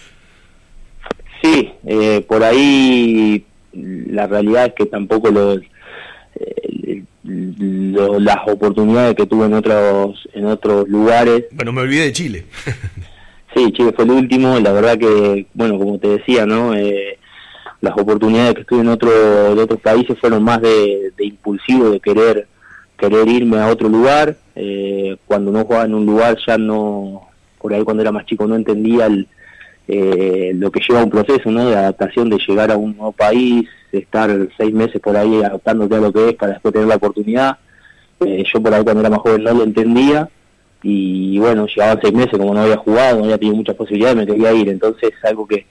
Sí, 1.43 1.73
eh, 1.87 2.25
por 2.27 2.43
ahí 2.45 3.45
la 3.73 4.27
realidad 4.27 4.67
es 4.67 4.73
que 4.75 4.87
tampoco 4.87 5.31
los, 5.31 5.61
eh, 6.35 7.03
las 7.25 8.39
oportunidades 8.47 9.15
que 9.15 9.27
tuve 9.27 9.47
en 9.47 9.55
otros, 9.55 10.29
en 10.35 10.47
otros 10.47 10.89
lugares. 10.89 11.45
Bueno, 11.53 11.73
me 11.73 11.81
olvidé 11.83 12.05
de 12.05 12.13
Chile. 12.13 12.45
Sí, 13.57 13.73
Chile 13.73 13.93
fue 13.97 14.05
el 14.05 14.11
último, 14.11 14.61
la 14.61 14.71
verdad 14.71 14.99
que, 14.99 15.47
bueno, 15.55 15.79
como 15.79 15.99
te 15.99 16.09
decía, 16.09 16.45
¿no? 16.45 16.75
Eh, 16.75 17.19
las 17.81 17.97
oportunidades 17.97 18.55
que 18.55 18.61
estuve 18.61 18.81
en 18.81 18.89
otro, 18.89 19.11
otros 19.53 19.81
países 19.81 20.19
fueron 20.19 20.43
más 20.45 20.61
de, 20.61 21.11
impulsivo, 21.21 21.89
de 21.89 22.01
querer 22.01 22.49
querer 22.99 23.27
irme 23.27 23.59
a 23.59 23.69
otro 23.69 23.89
lugar. 23.89 24.37
Eh, 24.55 25.17
cuando 25.25 25.53
no 25.53 25.65
jugaba 25.65 25.87
en 25.87 25.95
un 25.95 26.05
lugar 26.05 26.37
ya 26.47 26.59
no, 26.59 27.29
por 27.59 27.73
ahí 27.73 27.83
cuando 27.83 28.03
era 28.03 28.13
más 28.13 28.27
chico 28.27 28.47
no 28.47 28.57
entendía 28.57 29.07
el, 29.07 29.27
eh, 29.89 30.53
lo 30.55 30.71
que 30.71 30.81
lleva 30.87 31.03
un 31.03 31.11
proceso 31.11 31.51
¿no? 31.51 31.67
de 31.67 31.77
adaptación, 31.77 32.29
de 32.29 32.39
llegar 32.47 32.71
a 32.71 32.77
un 32.77 32.95
nuevo 32.95 33.13
país, 33.13 33.67
estar 33.91 34.31
seis 34.59 34.75
meses 34.75 35.01
por 35.01 35.17
ahí 35.17 35.43
adaptándote 35.43 35.95
a 35.95 36.01
lo 36.01 36.13
que 36.13 36.29
es 36.29 36.35
para 36.35 36.53
después 36.53 36.75
tener 36.75 36.89
la 36.89 36.97
oportunidad. 36.97 37.57
yo 38.21 38.63
por 38.63 38.75
ahí 38.75 38.85
cuando 38.85 39.01
era 39.01 39.09
más 39.09 39.21
joven 39.21 39.45
no 39.45 39.55
lo 39.55 39.63
entendía 39.63 40.29
y 40.83 41.39
bueno, 41.39 41.67
llegaban 41.67 41.99
seis 42.01 42.15
meses, 42.15 42.39
como 42.39 42.55
no 42.55 42.61
había 42.61 42.77
jugado, 42.77 43.19
no 43.19 43.25
había 43.25 43.39
tenido 43.39 43.57
muchas 43.57 43.77
posibilidades, 43.77 44.17
me 44.17 44.27
quería 44.27 44.53
ir, 44.53 44.69
entonces 44.69 45.13
algo 45.25 45.47
que, 45.47 45.67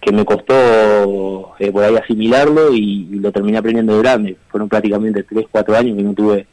que 0.00 0.12
me 0.12 0.24
costó 0.24 1.54
eh, 1.58 1.70
por 1.70 1.84
ahí 1.84 1.94
asimilarlo 1.96 2.72
y, 2.74 3.06
lo 3.20 3.30
terminé 3.32 3.58
aprendiendo 3.58 3.94
de 3.94 4.02
grande. 4.02 4.36
Fueron 4.48 4.68
prácticamente 4.68 5.22
3, 5.22 5.46
4 5.50 5.76
años 5.76 5.96
que 5.96 6.02
no 6.02 6.14
tuve 6.14 6.46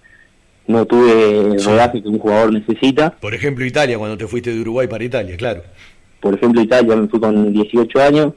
no 0.68 0.86
tuve 0.86 1.54
el 1.54 1.64
rodaje 1.64 2.02
que 2.02 2.10
un 2.10 2.20
jugador 2.20 2.52
necesita. 2.52 3.12
Por 3.12 3.34
ejemplo, 3.34 3.64
Italia, 3.64 3.98
cuando 3.98 4.18
te 4.18 4.28
fuiste 4.28 4.54
de 4.54 4.60
Uruguay 4.60 4.86
para 4.86 5.02
Italia, 5.02 5.38
claro. 5.38 5.64
Por 6.20 6.34
ejemplo, 6.36 6.62
Italia, 6.62 6.94
me 6.94 7.08
fui 7.08 7.22
con 7.22 7.54
18 7.54 8.02
años, 8.02 8.34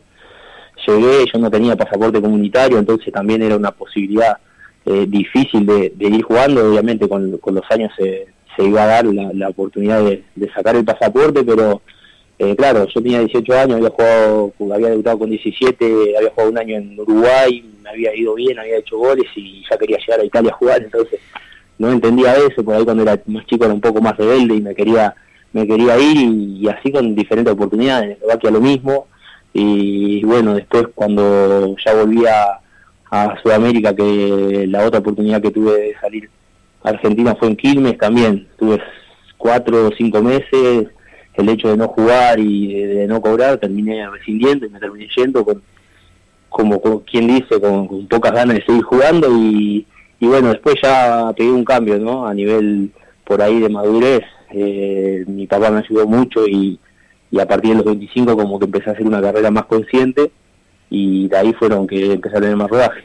llegué, 0.87 1.25
yo 1.33 1.41
no 1.41 1.51
tenía 1.51 1.75
pasaporte 1.75 2.21
comunitario, 2.21 2.79
entonces 2.79 3.13
también 3.13 3.43
era 3.43 3.57
una 3.57 3.73
posibilidad 3.73 4.39
eh, 4.87 5.07
difícil 5.09 5.67
de, 5.67 5.93
ir 5.99 6.23
jugando, 6.23 6.71
obviamente 6.71 7.09
con, 7.09 7.33
los 7.33 7.65
años 7.71 7.91
se, 7.99 8.29
se, 8.57 8.64
iba 8.64 8.83
a 8.83 8.87
dar 8.87 9.07
la, 9.07 9.49
oportunidad 9.49 10.02
de, 10.02 10.25
sacar 10.54 10.76
el 10.76 10.85
pasaporte, 10.85 11.42
pero 11.45 11.83
eh, 12.38 12.54
claro, 12.57 12.87
yo 12.87 13.02
tenía 13.02 13.21
18 13.21 13.52
años, 13.59 13.76
había 13.76 13.90
jugado, 13.90 14.52
había 14.73 14.90
debutado 14.90 15.19
con 15.19 15.30
17, 15.30 16.16
había 16.16 16.30
jugado 16.30 16.50
un 16.50 16.59
año 16.59 16.76
en 16.76 16.99
Uruguay, 16.99 17.64
me 17.83 17.90
había 17.90 18.14
ido 18.14 18.35
bien, 18.35 18.59
había 18.59 18.78
hecho 18.78 18.99
goles 18.99 19.26
y 19.37 19.62
ya 19.71 19.76
quería 19.76 19.99
llegar 19.99 20.21
a 20.21 20.25
Italia 20.25 20.50
a 20.50 20.57
jugar, 20.57 20.83
entonces 20.83 21.21
no 21.78 21.90
entendía 21.90 22.35
eso, 22.37 22.64
por 22.64 22.75
ahí 22.75 22.85
cuando 22.85 23.02
era 23.02 23.21
más 23.26 23.47
chico 23.47 23.64
era 23.64 23.75
un 23.75 23.80
poco 23.80 24.00
más 24.00 24.16
rebelde 24.16 24.57
y 24.57 24.61
me 24.61 24.75
quería 24.75 25.14
me 25.52 25.66
quería 25.66 25.99
ir 25.99 26.16
y, 26.16 26.69
así 26.69 26.92
con 26.92 27.14
diferentes 27.14 27.52
oportunidades, 27.52 28.04
en 28.04 28.11
Eslovaquia 28.12 28.50
lo 28.50 28.61
mismo, 28.61 29.07
y 29.52 30.23
bueno, 30.25 30.54
después 30.54 30.88
cuando 30.95 31.76
ya 31.85 31.95
volví 31.95 32.25
a, 32.26 32.57
Sudamérica, 33.42 33.92
que 33.92 34.66
la 34.69 34.87
otra 34.87 35.00
oportunidad 35.00 35.42
que 35.42 35.50
tuve 35.50 35.73
de 35.73 35.95
salir 36.00 36.26
a 36.26 36.40
Argentina 36.83 37.35
fue 37.35 37.49
en 37.49 37.57
Quilmes 37.57 37.99
también, 37.99 38.49
tuve 38.59 38.81
cuatro 39.37 39.89
o 39.89 39.91
cinco 39.97 40.23
meses, 40.23 40.89
el 41.41 41.49
hecho 41.49 41.69
de 41.69 41.77
no 41.77 41.89
jugar 41.89 42.39
y 42.39 42.75
de, 42.75 43.07
no 43.07 43.21
cobrar, 43.21 43.59
terminé 43.59 44.09
rescindiendo 44.11 44.67
y 44.67 44.71
me 44.71 44.79
terminé 44.79 45.09
yendo 45.17 45.45
con, 45.45 45.63
como, 46.49 47.03
quien 47.05 47.29
dice, 47.29 47.61
con, 47.61 48.07
pocas 48.07 48.33
ganas 48.33 48.57
de 48.57 48.65
seguir 48.65 48.83
jugando. 48.83 49.29
Y, 49.31 49.87
bueno, 50.21 50.49
después 50.49 50.77
ya 50.83 51.33
pegué 51.37 51.51
un 51.51 51.65
cambio, 51.65 51.99
¿no? 51.99 52.27
A 52.27 52.35
nivel 52.35 52.91
por 53.25 53.41
ahí 53.41 53.61
de 53.61 53.69
madurez, 53.69 54.23
eh, 54.51 55.25
mi 55.27 55.47
papá 55.47 55.71
me 55.71 55.79
ayudó 55.79 56.07
mucho 56.07 56.47
y, 56.47 56.79
y 57.31 57.39
a 57.39 57.47
partir 57.47 57.71
de 57.71 57.77
los 57.77 57.85
25 57.85 58.37
como 58.37 58.59
que 58.59 58.65
empecé 58.67 58.91
a 58.91 58.93
hacer 58.93 59.07
una 59.07 59.23
carrera 59.23 59.51
más 59.51 59.65
consciente. 59.65 60.31
Y 60.91 61.29
de 61.29 61.37
ahí 61.37 61.53
fueron 61.53 61.87
que 61.87 62.15
empecé 62.15 62.37
a 62.37 62.41
tener 62.41 62.57
más 62.57 62.69
rodaje. 62.69 63.05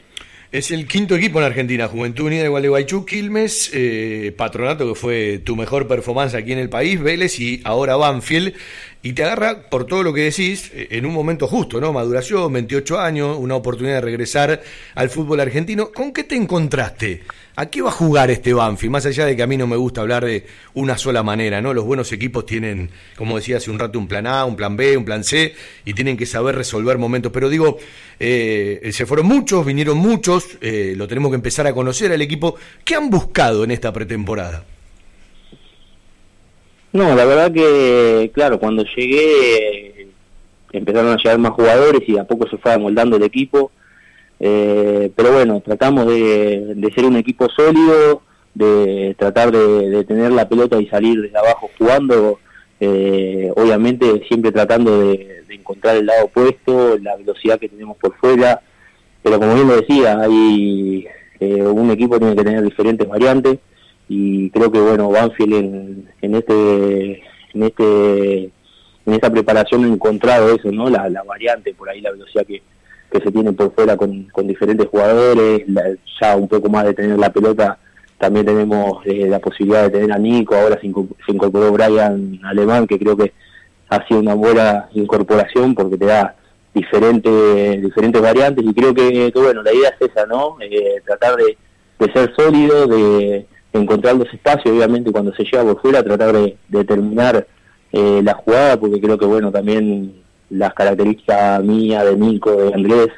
Es 0.52 0.70
el 0.70 0.86
quinto 0.86 1.16
equipo 1.16 1.40
en 1.40 1.44
Argentina, 1.44 1.88
Juventud 1.88 2.26
Unida 2.26 2.42
de 2.42 2.48
Gualeguaychú, 2.48 3.04
Quilmes, 3.04 3.68
eh, 3.74 4.32
Patronato, 4.36 4.88
que 4.88 4.94
fue 4.94 5.38
tu 5.38 5.56
mejor 5.56 5.88
performance 5.88 6.34
aquí 6.34 6.52
en 6.52 6.60
el 6.60 6.68
país, 6.68 7.02
Vélez 7.02 7.40
y 7.40 7.60
ahora 7.64 7.96
Banfield. 7.96 8.54
Y 9.02 9.12
te 9.12 9.24
agarra 9.24 9.68
por 9.68 9.86
todo 9.86 10.04
lo 10.04 10.14
que 10.14 10.22
decís 10.22 10.70
eh, 10.72 10.86
en 10.92 11.04
un 11.04 11.12
momento 11.12 11.48
justo, 11.48 11.80
¿no? 11.80 11.92
Maduración, 11.92 12.52
28 12.52 13.00
años, 13.00 13.36
una 13.40 13.56
oportunidad 13.56 13.96
de 13.96 14.00
regresar 14.02 14.62
al 14.94 15.10
fútbol 15.10 15.40
argentino. 15.40 15.90
¿Con 15.90 16.12
qué 16.12 16.22
te 16.22 16.36
encontraste? 16.36 17.22
¿A 17.58 17.66
qué 17.66 17.80
va 17.80 17.88
a 17.88 17.92
jugar 17.92 18.30
este 18.30 18.52
Banfield? 18.52 18.92
Más 18.92 19.06
allá 19.06 19.24
de 19.24 19.34
que 19.34 19.42
a 19.42 19.46
mí 19.46 19.56
no 19.56 19.66
me 19.66 19.76
gusta 19.76 20.02
hablar 20.02 20.26
de 20.26 20.44
una 20.74 20.98
sola 20.98 21.22
manera, 21.22 21.62
¿no? 21.62 21.72
Los 21.72 21.86
buenos 21.86 22.12
equipos 22.12 22.44
tienen, 22.44 22.90
como 23.16 23.36
decía 23.36 23.56
hace 23.56 23.70
un 23.70 23.78
rato, 23.78 23.98
un 23.98 24.06
plan 24.06 24.26
A, 24.26 24.44
un 24.44 24.56
plan 24.56 24.76
B, 24.76 24.94
un 24.94 25.06
plan 25.06 25.24
C, 25.24 25.54
y 25.86 25.94
tienen 25.94 26.18
que 26.18 26.26
saber 26.26 26.54
resolver 26.54 26.98
momentos. 26.98 27.32
Pero 27.32 27.48
digo, 27.48 27.78
eh, 28.20 28.90
se 28.92 29.06
fueron 29.06 29.26
muchos, 29.26 29.64
vinieron 29.64 29.96
muchos, 29.96 30.58
eh, 30.60 30.92
lo 30.98 31.08
tenemos 31.08 31.30
que 31.30 31.36
empezar 31.36 31.66
a 31.66 31.72
conocer 31.72 32.12
al 32.12 32.20
equipo. 32.20 32.56
¿Qué 32.84 32.94
han 32.94 33.08
buscado 33.08 33.64
en 33.64 33.70
esta 33.70 33.90
pretemporada? 33.90 34.62
No, 36.92 37.14
la 37.14 37.24
verdad 37.24 37.50
que, 37.52 38.30
claro, 38.34 38.58
cuando 38.58 38.84
llegué 38.94 40.08
empezaron 40.72 41.10
a 41.10 41.16
llegar 41.16 41.38
más 41.38 41.52
jugadores 41.52 42.02
y 42.06 42.18
a 42.18 42.24
poco 42.24 42.46
se 42.50 42.58
fue 42.58 42.74
amoldando 42.74 43.16
el 43.16 43.22
equipo 43.22 43.72
eh, 44.38 45.10
pero 45.14 45.32
bueno, 45.32 45.60
tratamos 45.60 46.06
de, 46.06 46.92
ser 46.94 47.04
un 47.04 47.16
equipo 47.16 47.48
sólido, 47.48 48.22
de 48.54 49.14
tratar 49.18 49.50
de, 49.50 50.04
tener 50.04 50.32
la 50.32 50.48
pelota 50.48 50.80
y 50.80 50.86
salir 50.86 51.20
desde 51.20 51.38
abajo 51.38 51.70
jugando, 51.78 52.38
eh, 52.80 53.50
obviamente 53.56 54.24
siempre 54.28 54.52
tratando 54.52 55.00
de, 55.00 55.44
encontrar 55.48 55.96
el 55.96 56.06
lado 56.06 56.26
opuesto, 56.26 56.96
la 56.98 57.16
velocidad 57.16 57.58
que 57.58 57.68
tenemos 57.68 57.96
por 57.96 58.14
fuera, 58.18 58.60
pero 59.22 59.38
como 59.40 59.54
bien 59.54 59.66
lo 59.66 59.76
decía, 59.76 60.20
hay 60.20 61.06
eh, 61.40 61.62
un 61.62 61.90
equipo 61.90 62.18
tiene 62.18 62.36
que 62.36 62.44
tener 62.44 62.62
diferentes 62.62 63.08
variantes 63.08 63.58
y 64.08 64.48
creo 64.50 64.70
que 64.70 64.78
bueno, 64.78 65.10
Banfield 65.10 65.54
en, 65.54 66.08
en 66.22 66.34
este 66.36 67.22
en 67.54 67.62
este 67.64 68.44
en 69.06 69.12
esta 69.12 69.30
preparación 69.30 69.84
ha 69.84 69.88
encontrado 69.88 70.54
eso, 70.54 70.70
¿no? 70.70 70.88
La 70.88 71.08
variante, 71.26 71.74
por 71.74 71.88
ahí 71.88 72.00
la 72.00 72.12
velocidad 72.12 72.46
que, 72.46 72.62
se 73.20 73.32
tiene 73.32 73.52
por 73.52 73.72
fuera 73.74 73.96
con, 73.96 74.28
diferentes 74.44 74.88
jugadores, 74.88 75.62
ya 76.20 76.36
un 76.36 76.48
poco 76.48 76.68
más 76.68 76.84
de 76.84 76.94
tener 76.94 77.18
la 77.18 77.32
pelota, 77.32 77.78
también 78.18 78.46
tenemos 78.46 79.04
eh, 79.04 79.26
la 79.28 79.38
posibilidad 79.38 79.84
de 79.84 79.90
tener 79.90 80.12
a 80.12 80.18
Nico, 80.18 80.54
ahora 80.54 80.78
se, 80.80 80.86
incorporó 80.86 81.72
Brian 81.72 82.40
Alemán, 82.44 82.86
que 82.86 82.98
creo 82.98 83.16
que 83.16 83.32
ha 83.88 84.06
sido 84.06 84.20
una 84.20 84.34
buena 84.34 84.88
incorporación 84.94 85.74
porque 85.74 85.96
te 85.96 86.06
da 86.06 86.34
diferentes 86.74 87.82
diferentes 87.82 88.20
variantes 88.20 88.64
y 88.64 88.74
creo 88.74 88.94
que, 88.94 89.32
bueno, 89.34 89.62
la 89.62 89.72
idea 89.72 89.90
es 89.98 90.10
esa, 90.10 90.26
¿no? 90.26 90.56
Eh, 90.60 91.00
tratar 91.04 91.36
de, 91.36 91.56
ser 92.12 92.34
sólido, 92.34 92.86
de, 92.86 93.46
encontrar 93.72 94.16
los 94.16 94.32
espacios, 94.32 94.74
obviamente 94.74 95.12
cuando 95.12 95.34
se 95.34 95.44
llega 95.44 95.62
por 95.62 95.80
fuera, 95.80 96.02
tratar 96.02 96.32
de, 96.34 96.84
terminar 96.84 97.46
eh, 97.92 98.20
la 98.22 98.34
jugada, 98.34 98.78
porque 98.78 99.00
creo 99.00 99.18
que, 99.18 99.26
bueno, 99.26 99.52
también 99.52 100.25
las 100.50 100.74
características 100.74 101.62
mías, 101.62 102.04
de 102.04 102.16
Nico, 102.16 102.54
de 102.56 102.74
Andrés, 102.74 103.08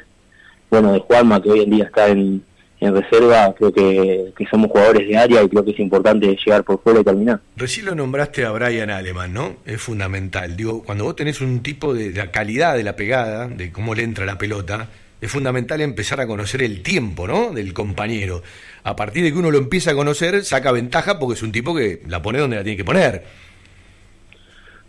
bueno, 0.69 0.93
de 0.93 0.99
Juanma, 0.99 1.41
que 1.41 1.49
hoy 1.49 1.61
en 1.61 1.69
día 1.71 1.85
está 1.85 2.07
en, 2.07 2.43
reserva, 2.81 3.53
creo 3.57 3.73
que, 3.73 4.33
somos 4.49 4.71
jugadores 4.71 5.07
de 5.07 5.17
área 5.17 5.43
y 5.43 5.49
creo 5.49 5.65
que 5.65 5.71
es 5.71 5.79
importante 5.79 6.37
llegar 6.45 6.63
por 6.63 6.81
fuera 6.81 7.01
y 7.01 7.03
terminar. 7.03 7.41
Recién 7.57 7.87
lo 7.87 7.95
nombraste 7.95 8.45
a 8.45 8.51
Brian 8.51 8.89
Aleman, 8.89 9.33
¿no? 9.33 9.57
Es 9.65 9.81
fundamental. 9.81 10.55
Digo, 10.55 10.83
cuando 10.83 11.03
vos 11.03 11.15
tenés 11.15 11.41
un 11.41 11.61
tipo 11.61 11.93
de, 11.93 12.11
la 12.11 12.31
calidad 12.31 12.75
de 12.75 12.83
la 12.83 12.95
pegada, 12.95 13.47
de 13.47 13.71
cómo 13.71 13.95
le 13.95 14.03
entra 14.03 14.25
la 14.25 14.37
pelota, 14.37 14.87
es 15.19 15.29
fundamental 15.29 15.81
empezar 15.81 16.21
a 16.21 16.27
conocer 16.27 16.63
el 16.63 16.81
tiempo, 16.81 17.27
¿no? 17.27 17.51
Del 17.51 17.73
compañero. 17.73 18.41
A 18.83 18.95
partir 18.95 19.23
de 19.23 19.33
que 19.33 19.37
uno 19.37 19.51
lo 19.51 19.57
empieza 19.57 19.91
a 19.91 19.95
conocer, 19.95 20.45
saca 20.45 20.71
ventaja 20.71 21.19
porque 21.19 21.33
es 21.33 21.43
un 21.43 21.51
tipo 21.51 21.75
que 21.75 22.01
la 22.07 22.21
pone 22.21 22.39
donde 22.39 22.55
la 22.55 22.63
tiene 22.63 22.77
que 22.77 22.85
poner. 22.85 23.25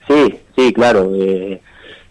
Sí, 0.06 0.38
sí, 0.56 0.73
claro. 0.73 1.12
Eh, 1.16 1.61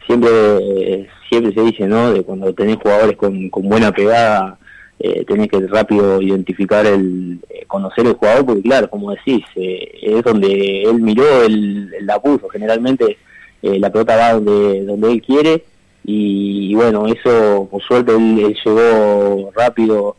siempre 0.09 1.07
siempre 1.29 1.53
se 1.53 1.61
dice, 1.61 1.87
¿no? 1.87 2.11
De 2.11 2.23
cuando 2.23 2.53
tenés 2.53 2.77
jugadores 2.77 3.15
con, 3.15 3.49
buena 3.51 3.91
pegada, 3.91 4.57
eh, 4.99 5.23
tenés 5.25 5.47
que 5.47 5.59
rápido 5.67 6.21
identificar 6.21 6.85
el, 6.85 7.39
eh, 7.49 7.65
conocer 7.67 8.07
el 8.07 8.13
jugador, 8.13 8.45
porque 8.45 8.63
claro, 8.63 8.89
como 8.89 9.11
decís, 9.11 9.45
eh, 9.55 9.91
es 10.01 10.23
donde 10.23 10.83
él 10.83 10.99
miró, 10.99 11.43
él, 11.43 11.89
la 12.01 12.19
puso, 12.19 12.49
generalmente 12.49 13.17
eh, 13.61 13.79
la 13.79 13.91
pelota 13.91 14.17
va 14.17 14.33
donde, 14.33 14.83
donde 14.85 15.11
él 15.11 15.21
quiere, 15.21 15.63
y, 16.03 16.73
bueno, 16.73 17.05
eso 17.05 17.67
por 17.69 17.83
suerte 17.83 18.13
él, 18.15 18.55
llegó 18.65 19.51
rápido 19.55 20.15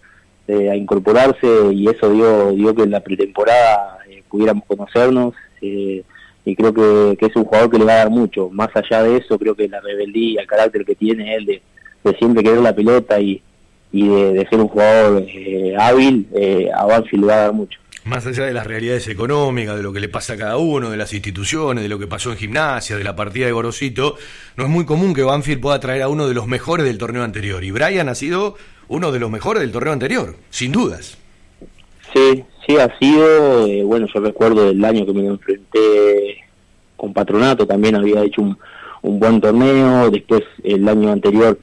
a 0.49 0.77
incorporarse, 0.77 1.47
y 1.73 1.89
eso 1.89 2.11
dio, 2.11 2.53
dio 2.53 2.75
que 2.75 2.83
en 2.83 2.91
la 2.91 3.01
pretemporada 3.01 3.99
pudiéramos 4.29 4.65
conocernos. 4.67 5.35
Eh, 5.61 6.03
y 6.45 6.57
creo 6.57 6.73
que, 6.73 7.27
es 7.27 7.37
un 7.37 7.45
jugador 7.45 7.71
que 7.71 7.79
le 7.79 7.85
va 7.85 7.93
a 7.93 7.99
dar 7.99 8.11
mucho. 8.11 8.49
Más 8.51 8.71
allá 8.75 9.03
de 9.03 9.19
eso, 9.19 9.39
creo 9.39 9.55
que 9.55 9.69
la 9.69 9.81
rebeldía, 9.81 10.43
el 10.43 10.47
carácter 10.47 10.85
que 10.85 10.95
tiene 10.95 11.35
él 11.35 11.47
de, 11.47 11.63
siempre 12.19 12.43
querer 12.43 12.61
la 12.61 12.75
pelota 12.75 13.21
y, 13.21 13.43
y 13.93 14.09
de, 14.09 14.47
ser 14.49 14.61
un 14.61 14.69
jugador 14.69 15.25
eh, 15.27 15.75
hábil, 15.79 16.27
eh, 16.35 16.71
a 16.75 16.87
Banfield 16.87 17.25
le 17.25 17.27
va 17.27 17.35
a 17.35 17.41
dar 17.41 17.53
mucho. 17.53 17.79
Más 18.05 18.27
allá 18.27 18.47
de 18.47 18.55
las 18.55 18.67
realidades 18.67 19.07
económicas, 19.09 19.77
de 19.77 19.83
lo 19.83 19.93
que 19.93 20.01
le 20.01 20.09
pasa 20.09 20.33
a 20.33 20.37
cada 20.39 20.57
uno, 20.57 20.91
de 20.91 20.97
las 20.97 21.13
instituciones, 21.13 21.83
de 21.83 21.89
lo 21.89 21.99
que 21.99 22.07
pasó 22.07 22.33
en 22.33 22.39
gimnasia, 22.39 22.97
de 22.97 23.05
la 23.05 23.15
partida 23.15 23.45
de 23.45 23.53
Gorosito, 23.53 24.17
no 24.57 24.65
es 24.65 24.71
muy 24.71 24.87
común 24.87 25.13
que 25.13 25.23
Banfield 25.23 25.61
pueda 25.61 25.79
traer 25.81 26.03
a 26.03 26.09
uno 26.09 26.27
de 26.27 26.33
los 26.33 26.47
mejores 26.47 26.87
del 26.87 26.97
torneo 26.97 27.23
anterior. 27.23 27.63
Y 27.63 27.71
Brian 27.71 28.09
ha 28.09 28.15
sido 28.15 28.57
uno 28.89 29.13
de 29.13 29.21
los 29.21 29.31
mejores 29.31 29.61
del 29.61 29.71
torneo 29.71 29.93
anterior, 29.93 30.37
sin 30.49 30.73
dudas. 30.73 31.20
Sí, 32.13 32.45
sí 32.67 32.77
ha 32.77 32.97
sido, 32.99 33.67
eh, 33.67 33.85
bueno, 33.85 34.07
yo 34.13 34.21
recuerdo 34.21 34.71
el 34.71 34.85
año 34.85 35.07
que 35.07 35.13
me 35.13 35.27
enfrenté 35.27 36.39
con 36.97 37.13
Patronato, 37.13 37.67
también 37.67 37.95
había 37.95 38.23
hecho 38.23 38.43
un, 38.43 38.57
buen 39.03 39.41
torneo, 39.41 40.11
después 40.11 40.43
el 40.63 40.87
año 40.89 41.11
anterior 41.11 41.59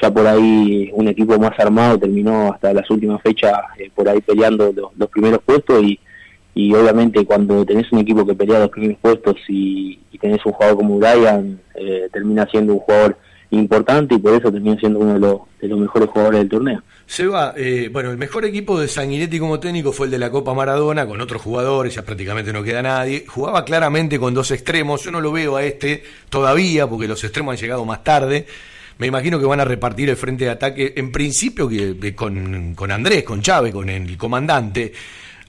ya 0.00 0.10
por 0.10 0.26
ahí 0.26 0.90
un 0.94 1.08
equipo 1.08 1.38
más 1.38 1.58
armado 1.58 1.98
terminó 1.98 2.52
hasta 2.52 2.72
las 2.72 2.88
últimas 2.88 3.20
fechas 3.20 3.52
eh, 3.78 3.90
por 3.94 4.08
ahí 4.08 4.20
peleando 4.20 4.72
los, 4.96 5.10
primeros 5.10 5.40
puestos 5.42 5.82
y, 5.82 5.98
obviamente 6.72 7.24
cuando 7.24 7.64
tenés 7.66 7.90
un 7.92 7.98
equipo 7.98 8.24
que 8.24 8.34
pelea 8.34 8.60
los 8.60 8.70
primeros 8.70 8.98
puestos 9.00 9.36
y, 9.48 9.98
tenés 10.20 10.44
un 10.44 10.52
jugador 10.52 10.76
como 10.76 10.98
Brian, 10.98 11.60
eh, 11.76 12.08
termina 12.12 12.44
siendo 12.50 12.72
un 12.72 12.80
jugador 12.80 13.16
importante 13.50 14.16
y 14.16 14.18
por 14.18 14.34
eso 14.34 14.50
termina 14.50 14.76
siendo 14.80 14.98
uno 14.98 15.14
de 15.60 15.68
los 15.68 15.78
mejores 15.78 16.08
jugadores 16.08 16.40
del 16.40 16.48
torneo. 16.48 16.82
Seba, 17.08 17.54
eh, 17.56 17.88
bueno, 17.90 18.10
el 18.10 18.18
mejor 18.18 18.44
equipo 18.44 18.78
de 18.78 18.86
Sanguinetti 18.86 19.38
como 19.38 19.58
técnico 19.58 19.92
fue 19.92 20.06
el 20.06 20.10
de 20.10 20.18
la 20.18 20.30
Copa 20.30 20.52
Maradona, 20.52 21.06
con 21.06 21.18
otros 21.22 21.40
jugadores, 21.40 21.94
ya 21.94 22.02
prácticamente 22.02 22.52
no 22.52 22.62
queda 22.62 22.82
nadie. 22.82 23.24
Jugaba 23.26 23.64
claramente 23.64 24.18
con 24.18 24.34
dos 24.34 24.50
extremos, 24.50 25.02
yo 25.02 25.10
no 25.10 25.22
lo 25.22 25.32
veo 25.32 25.56
a 25.56 25.64
este 25.64 26.02
todavía, 26.28 26.86
porque 26.86 27.08
los 27.08 27.24
extremos 27.24 27.52
han 27.52 27.58
llegado 27.58 27.86
más 27.86 28.04
tarde, 28.04 28.46
me 28.98 29.06
imagino 29.06 29.40
que 29.40 29.46
van 29.46 29.58
a 29.58 29.64
repartir 29.64 30.10
el 30.10 30.16
frente 30.18 30.44
de 30.44 30.50
ataque, 30.50 30.92
en 30.96 31.10
principio 31.10 31.66
que, 31.66 32.14
con, 32.14 32.74
con 32.74 32.92
Andrés, 32.92 33.24
con 33.24 33.40
Chávez, 33.40 33.72
con 33.72 33.88
el 33.88 34.18
comandante. 34.18 34.92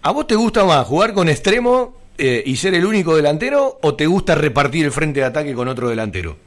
¿A 0.04 0.12
vos 0.12 0.28
te 0.28 0.36
gusta 0.36 0.64
más 0.64 0.88
jugar 0.88 1.14
con 1.14 1.28
extremo 1.28 1.98
eh, 2.18 2.42
y 2.46 2.56
ser 2.56 2.74
el 2.74 2.86
único 2.86 3.18
delantero 3.18 3.80
o 3.82 3.96
te 3.96 4.08
gusta 4.08 4.34
repartir 4.34 4.86
el 4.86 4.94
frente 4.94 5.20
de 5.20 5.26
ataque 5.26 5.54
con 5.54 5.68
otro 5.68 5.90
delantero? 5.90 6.38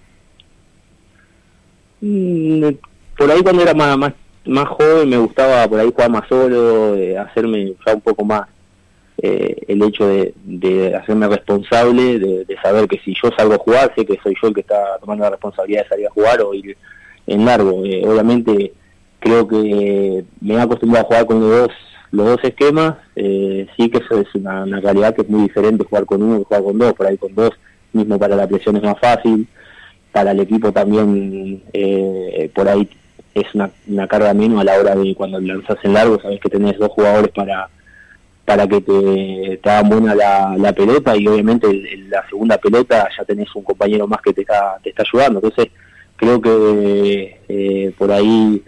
Mm, 2.01 2.65
por 3.19 3.31
ahí 3.31 3.43
cuando 3.43 3.61
era 3.63 3.75
más, 3.75 4.15
más 4.47 4.69
joven 4.69 5.09
me 5.09 5.19
gustaba 5.19 5.67
por 5.69 5.81
ahí 5.81 5.91
jugar 5.91 6.11
más 6.11 6.29
solo, 6.29 6.95
eh, 6.97 7.17
hacerme 7.17 7.75
ya 7.87 7.95
un 7.95 8.01
poco 8.01 8.25
más 8.25 8.49
eh, 9.25 9.67
el 9.69 9.81
hecho 9.83 10.09
de, 10.09 10.97
hacerme 10.97 11.29
responsable, 11.29 12.19
de, 12.19 12.57
saber 12.61 12.89
que 12.89 12.99
si 12.99 13.15
yo 13.15 13.31
salgo 13.37 13.55
a 13.55 13.59
jugar, 13.59 13.93
sé 13.95 14.05
que 14.05 14.19
soy 14.21 14.35
yo 14.43 14.49
el 14.49 14.55
que 14.55 14.63
está 14.63 14.99
tomando 14.99 15.23
la 15.23 15.31
responsabilidad 15.31 15.85
de 15.85 15.89
salir 15.89 16.07
a 16.09 16.11
jugar 16.11 16.41
o 16.41 16.55
ir 16.55 16.77
en 17.27 17.45
largo. 17.45 17.85
Eh, 17.85 18.03
obviamente 18.05 18.73
creo 19.21 19.47
que 19.47 20.25
me 20.41 20.55
he 20.55 20.61
acostumbrado 20.61 21.05
a 21.05 21.09
jugar 21.09 21.27
con 21.27 21.41
los 21.41 21.51
dos 21.51 21.71
los 22.11 22.27
dos 22.27 22.45
esquemas, 22.45 22.97
eh, 23.17 23.67
sí 23.75 23.89
que 23.89 23.99
eso 23.99 24.21
es 24.21 24.35
una, 24.35 24.67
realidad 24.81 25.15
que 25.15 25.23
es 25.23 25.31
muy 25.31 25.45
diferente 25.45 25.87
jugar 25.89 26.05
con 26.05 26.23
uno 26.23 26.41
que 26.41 26.45
jugar 26.45 26.63
con 26.63 26.79
dos, 26.79 26.93
por 26.93 27.07
ahí 27.07 27.17
con 27.17 27.35
dos, 27.35 27.53
mismo 27.95 28.19
para 28.19 28.37
la 28.37 28.47
presión 28.47 28.77
es 28.77 28.83
más 28.83 28.99
fácil, 29.01 29.49
para 30.11 30.33
el 30.33 30.41
equipo 30.41 30.73
también 30.73 31.63
por 32.55 32.69
ahí 32.69 32.87
es 33.35 33.55
una, 33.55 33.71
una 33.87 34.07
carga 34.07 34.35
menos 34.35 34.61
a 34.61 34.65
la 34.65 34.79
hora 34.79 34.95
de 34.95 35.15
cuando 35.15 35.41
lanzas 35.41 35.79
en 35.83 35.95
largo, 35.95 36.21
sabes 36.21 36.41
que 36.41 36.51
tenés 36.51 36.79
dos 36.79 36.91
jugadores 36.91 37.31
para 37.31 37.69
para 38.45 38.67
que 38.67 38.81
te, 38.81 39.61
te 39.63 39.71
hagan 39.71 39.89
buena 39.89 40.15
la, 40.15 40.73
pelota 40.73 41.17
y 41.17 41.27
obviamente 41.29 41.69
en 41.69 42.11
la 42.11 42.27
segunda 42.29 42.59
pelota 42.59 43.09
ya 43.17 43.25
tenés 43.25 43.55
un 43.55 43.63
compañero 43.63 44.07
más 44.07 44.21
que 44.21 44.33
te 44.33 44.41
está, 44.43 44.79
te 44.83 44.91
está 44.91 45.05
ayudando. 45.05 45.39
Entonces 45.39 45.73
creo 46.17 46.41
que 46.41 47.41
eh, 47.49 47.95
por 47.97 48.11
ahí 48.11 48.63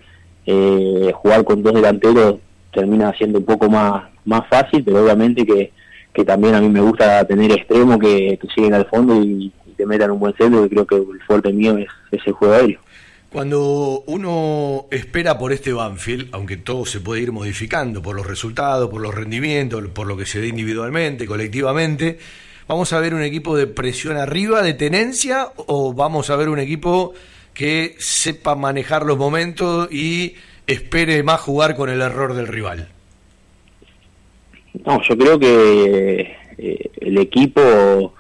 eh, 0.47 1.13
jugar 1.15 1.45
con 1.45 1.63
dos 1.63 1.75
delanteros 1.75 2.37
termina 2.73 3.13
siendo 3.17 3.39
un 3.39 3.45
poco 3.45 3.69
más, 3.69 4.05
más 4.25 4.47
fácil, 4.49 4.83
pero 4.85 5.03
obviamente 5.03 5.45
que, 5.45 5.73
que 6.13 6.25
también 6.25 6.55
a 6.55 6.61
mí 6.61 6.69
me 6.69 6.81
gusta 6.81 7.25
tener 7.27 7.51
extremo 7.53 7.99
que, 7.99 8.39
que 8.41 8.49
lleguen 8.57 8.75
al 8.75 8.87
fondo 8.87 9.23
y, 9.23 9.53
te 9.77 9.87
metan 9.87 10.13
un 10.13 10.21
buen 10.21 10.33
centro, 10.37 10.65
y 10.65 10.69
creo 10.69 10.87
que 10.87 10.95
el 10.95 11.21
fuerte 11.27 11.53
mío 11.53 11.77
es, 11.77 11.89
es 12.13 12.25
el 12.29 12.33
juego 12.35 12.55
aéreo. 12.55 12.79
Cuando 13.35 14.05
uno 14.07 14.87
espera 14.93 15.37
por 15.37 15.53
este 15.53 15.73
Banfield, 15.73 16.29
aunque 16.31 16.57
todo 16.57 16.87
se 16.87 17.01
puede 17.01 17.21
ir 17.21 17.33
modificando 17.33 18.01
por 18.01 18.15
los 18.15 18.25
resultados, 18.25 18.89
por 18.89 19.01
los 19.01 19.13
rendimientos, 19.13 19.85
por 19.89 20.07
lo 20.07 20.17
que 20.17 20.25
se 20.25 20.41
dé 20.41 20.47
individualmente, 20.47 21.27
colectivamente, 21.27 22.17
¿vamos 22.69 22.93
a 22.93 23.01
ver 23.01 23.13
un 23.13 23.25
equipo 23.25 23.57
de 23.57 23.67
presión 23.67 24.19
arriba, 24.19 24.63
de 24.63 24.75
tenencia, 24.75 25.49
o 25.57 25.93
vamos 25.93 26.31
a 26.31 26.37
ver 26.37 26.49
un 26.49 26.61
equipo 26.61 27.13
que 27.55 27.97
sepa 27.99 28.55
manejar 28.55 29.05
los 29.05 29.19
momentos 29.19 29.93
y 29.93 30.37
espere 30.69 31.21
más 31.25 31.41
jugar 31.41 31.75
con 31.75 31.91
el 31.91 32.03
error 32.03 32.35
del 32.35 32.47
rival? 32.47 32.89
No, 34.87 35.03
yo 35.03 35.19
creo 35.19 35.41
que 35.41 36.37
eh, 36.57 36.91
el 37.01 37.19
equipo 37.19 38.15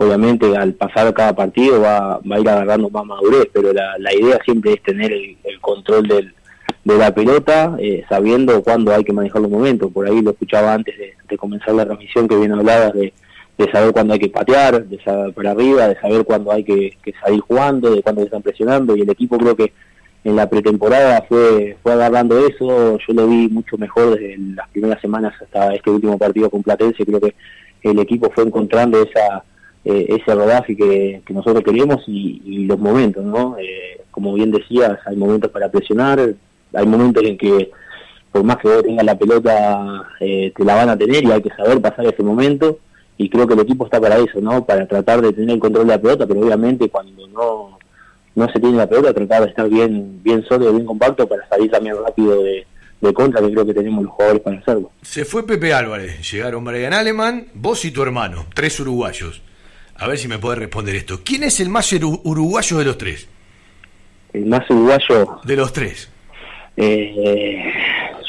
obviamente 0.00 0.56
al 0.56 0.72
pasar 0.72 1.12
cada 1.12 1.34
partido 1.34 1.82
va, 1.82 2.20
va 2.20 2.36
a 2.36 2.40
ir 2.40 2.48
agarrando 2.48 2.88
más 2.88 3.04
madurez, 3.04 3.48
pero 3.52 3.70
la, 3.72 4.14
idea 4.14 4.38
siempre 4.44 4.72
es 4.72 4.82
tener 4.82 5.12
el, 5.12 5.36
control 5.60 6.08
del, 6.08 6.34
de 6.84 6.96
la 6.96 7.14
pelota, 7.14 7.76
eh, 7.78 8.02
sabiendo 8.08 8.62
cuándo 8.62 8.94
hay 8.94 9.04
que 9.04 9.12
manejar 9.12 9.42
los 9.42 9.50
momentos. 9.50 9.92
Por 9.92 10.08
ahí 10.08 10.22
lo 10.22 10.30
escuchaba 10.30 10.72
antes 10.72 10.94
de, 10.96 11.36
comenzar 11.36 11.74
la 11.74 11.84
transmisión 11.84 12.26
que 12.26 12.36
bien 12.36 12.52
hablabas 12.52 12.94
de, 12.94 13.12
saber 13.70 13.92
cuándo 13.92 14.14
hay 14.14 14.20
que 14.20 14.30
patear, 14.30 14.86
de 14.86 15.02
saber 15.02 15.34
para 15.34 15.50
arriba, 15.50 15.86
de 15.88 16.00
saber 16.00 16.24
cuándo 16.24 16.50
hay 16.50 16.64
que, 16.64 16.96
salir 17.22 17.40
jugando, 17.40 17.94
de 17.94 18.02
cuándo 18.02 18.22
están 18.22 18.40
presionando, 18.40 18.96
y 18.96 19.02
el 19.02 19.10
equipo 19.10 19.36
creo 19.36 19.54
que 19.54 19.70
en 20.24 20.34
la 20.34 20.48
pretemporada 20.48 21.26
fue, 21.28 21.76
fue 21.82 21.92
agarrando 21.92 22.38
eso, 22.46 22.98
yo 23.06 23.14
lo 23.14 23.26
vi 23.26 23.48
mucho 23.48 23.76
mejor 23.76 24.18
desde 24.18 24.38
las 24.38 24.68
primeras 24.70 25.00
semanas 25.02 25.34
hasta 25.42 25.74
este 25.74 25.90
último 25.90 26.16
partido 26.16 26.48
con 26.48 26.62
Platense, 26.62 27.04
creo 27.04 27.20
que 27.20 27.34
el 27.82 27.98
equipo 27.98 28.30
fue 28.34 28.44
encontrando 28.44 29.02
esa 29.02 29.44
ese 29.84 30.34
rodaje 30.34 30.76
que, 30.76 31.22
nosotros 31.30 31.64
queríamos 31.64 32.02
y, 32.06 32.64
los 32.66 32.78
momentos, 32.78 33.24
¿no? 33.24 33.56
Eh, 33.58 34.00
como 34.10 34.34
bien 34.34 34.50
decías, 34.50 34.98
hay 35.06 35.16
momentos 35.16 35.50
para 35.50 35.70
presionar, 35.70 36.34
hay 36.74 36.86
momentos 36.86 37.24
en 37.24 37.38
que 37.38 37.70
por 38.32 38.44
más 38.44 38.58
que 38.58 38.68
vos 38.68 38.82
tengas 38.82 39.04
la 39.04 39.18
pelota, 39.18 40.04
eh, 40.20 40.52
te 40.54 40.64
la 40.64 40.76
van 40.76 40.88
a 40.88 40.96
tener 40.96 41.24
y 41.24 41.32
hay 41.32 41.42
que 41.42 41.50
saber 41.50 41.80
pasar 41.80 42.06
ese 42.06 42.22
momento 42.22 42.78
y 43.16 43.28
creo 43.28 43.46
que 43.46 43.54
el 43.54 43.60
equipo 43.60 43.84
está 43.84 44.00
para 44.00 44.18
eso, 44.18 44.40
¿no? 44.40 44.64
Para 44.64 44.86
tratar 44.86 45.20
de 45.20 45.32
tener 45.32 45.50
el 45.50 45.60
control 45.60 45.86
de 45.86 45.94
la 45.94 46.00
pelota, 46.00 46.26
pero 46.26 46.40
obviamente 46.40 46.88
cuando 46.88 47.26
no 47.28 47.78
no 48.32 48.46
se 48.52 48.60
tiene 48.60 48.76
la 48.76 48.88
pelota, 48.88 49.12
tratar 49.12 49.42
de 49.42 49.48
estar 49.48 49.68
bien 49.68 50.20
bien 50.22 50.44
sólido, 50.44 50.72
bien 50.72 50.86
compacto 50.86 51.26
para 51.28 51.46
salir 51.48 51.70
también 51.70 51.96
rápido 51.96 52.42
de, 52.42 52.64
de 53.00 53.12
contra, 53.12 53.40
que 53.40 53.50
creo 53.50 53.66
que 53.66 53.74
tenemos 53.74 54.04
los 54.04 54.12
jugadores 54.12 54.42
para 54.42 54.58
hacerlo. 54.58 54.92
Se 55.02 55.24
fue 55.24 55.46
Pepe 55.46 55.74
Álvarez, 55.74 56.30
llegaron 56.30 56.64
Brian 56.64 56.92
Aleman, 56.92 57.48
vos 57.54 57.84
y 57.84 57.90
tu 57.90 58.02
hermano, 58.02 58.46
tres 58.54 58.78
uruguayos. 58.78 59.42
A 60.00 60.08
ver 60.08 60.16
si 60.16 60.28
me 60.28 60.38
puede 60.38 60.56
responder 60.56 60.96
esto. 60.96 61.20
¿Quién 61.22 61.44
es 61.44 61.60
el 61.60 61.68
más 61.68 61.92
uruguayo 61.92 62.78
de 62.78 62.84
los 62.86 62.96
tres? 62.96 63.28
El 64.32 64.46
más 64.46 64.68
uruguayo. 64.70 65.40
De 65.44 65.56
los 65.56 65.74
tres. 65.74 66.08
Eh, 66.78 67.62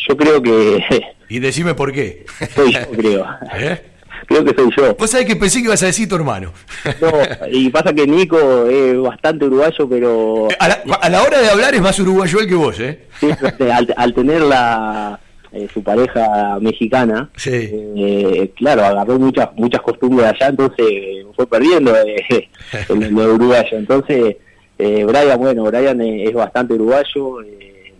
yo 0.06 0.18
creo 0.18 0.42
que. 0.42 0.84
Y 1.30 1.40
decime 1.40 1.74
por 1.74 1.94
qué. 1.94 2.26
Soy 2.54 2.74
yo, 2.74 2.92
creo. 2.92 3.26
¿Eh? 3.56 3.82
Creo 4.26 4.44
que 4.44 4.54
soy 4.54 4.70
yo. 4.76 4.96
Vos 4.96 5.10
sabés 5.10 5.26
que 5.26 5.38
pensé 5.38 5.60
que 5.60 5.68
ibas 5.68 5.82
a 5.84 5.86
decir 5.86 6.10
tu 6.10 6.16
hermano. 6.16 6.52
No, 7.00 7.12
y 7.50 7.70
pasa 7.70 7.94
que 7.94 8.06
Nico 8.06 8.68
es 8.68 8.98
bastante 9.00 9.46
uruguayo, 9.46 9.88
pero. 9.88 10.50
A 10.60 11.10
la, 11.10 11.24
hora 11.24 11.40
de 11.40 11.50
hablar 11.52 11.74
es 11.74 11.82
más 11.82 11.98
uruguayo 12.00 12.42
él 12.42 12.48
que 12.50 12.56
vos, 12.56 12.78
¿eh? 12.82 13.06
Sí, 13.22 13.30
al, 13.72 13.94
al 13.96 14.14
tener 14.14 14.42
la 14.42 15.22
eh, 15.54 15.68
su 15.74 15.84
pareja 15.84 16.60
mexicana, 16.62 17.30
eh, 17.46 18.52
claro, 18.56 18.86
agarró 18.86 19.20
muchas 19.20 19.50
muchas 19.56 19.82
costumbres 19.82 20.28
allá, 20.28 20.48
entonces 20.48 21.26
fue 21.36 21.46
perdiendo 21.46 21.94
eh, 21.96 22.50
lo 22.90 23.34
uruguayo. 23.36 23.78
Entonces, 23.78 24.38
eh, 24.78 25.04
Brian, 25.04 25.38
bueno, 25.38 25.66
Brian 25.66 26.00
es, 26.00 26.34
bastante 26.34 26.74
uruguayo, 26.76 27.42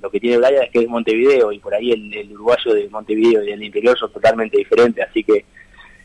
lo 0.02 0.10
que 0.10 0.20
tiene 0.22 0.38
Brian 0.38 0.64
es 0.64 0.72
que 0.72 0.80
es 0.80 0.88
Montevideo 0.88 1.52
y 1.52 1.60
por 1.60 1.76
ahí 1.76 1.92
el, 1.92 2.32
uruguayo 2.32 2.74
de 2.74 2.88
Montevideo 2.90 3.44
y 3.44 3.48
del 3.48 3.64
interior 3.64 3.98
son 4.00 4.14
totalmente 4.14 4.58
diferentes, 4.58 5.06
así 5.06 5.22
que, 5.24 5.44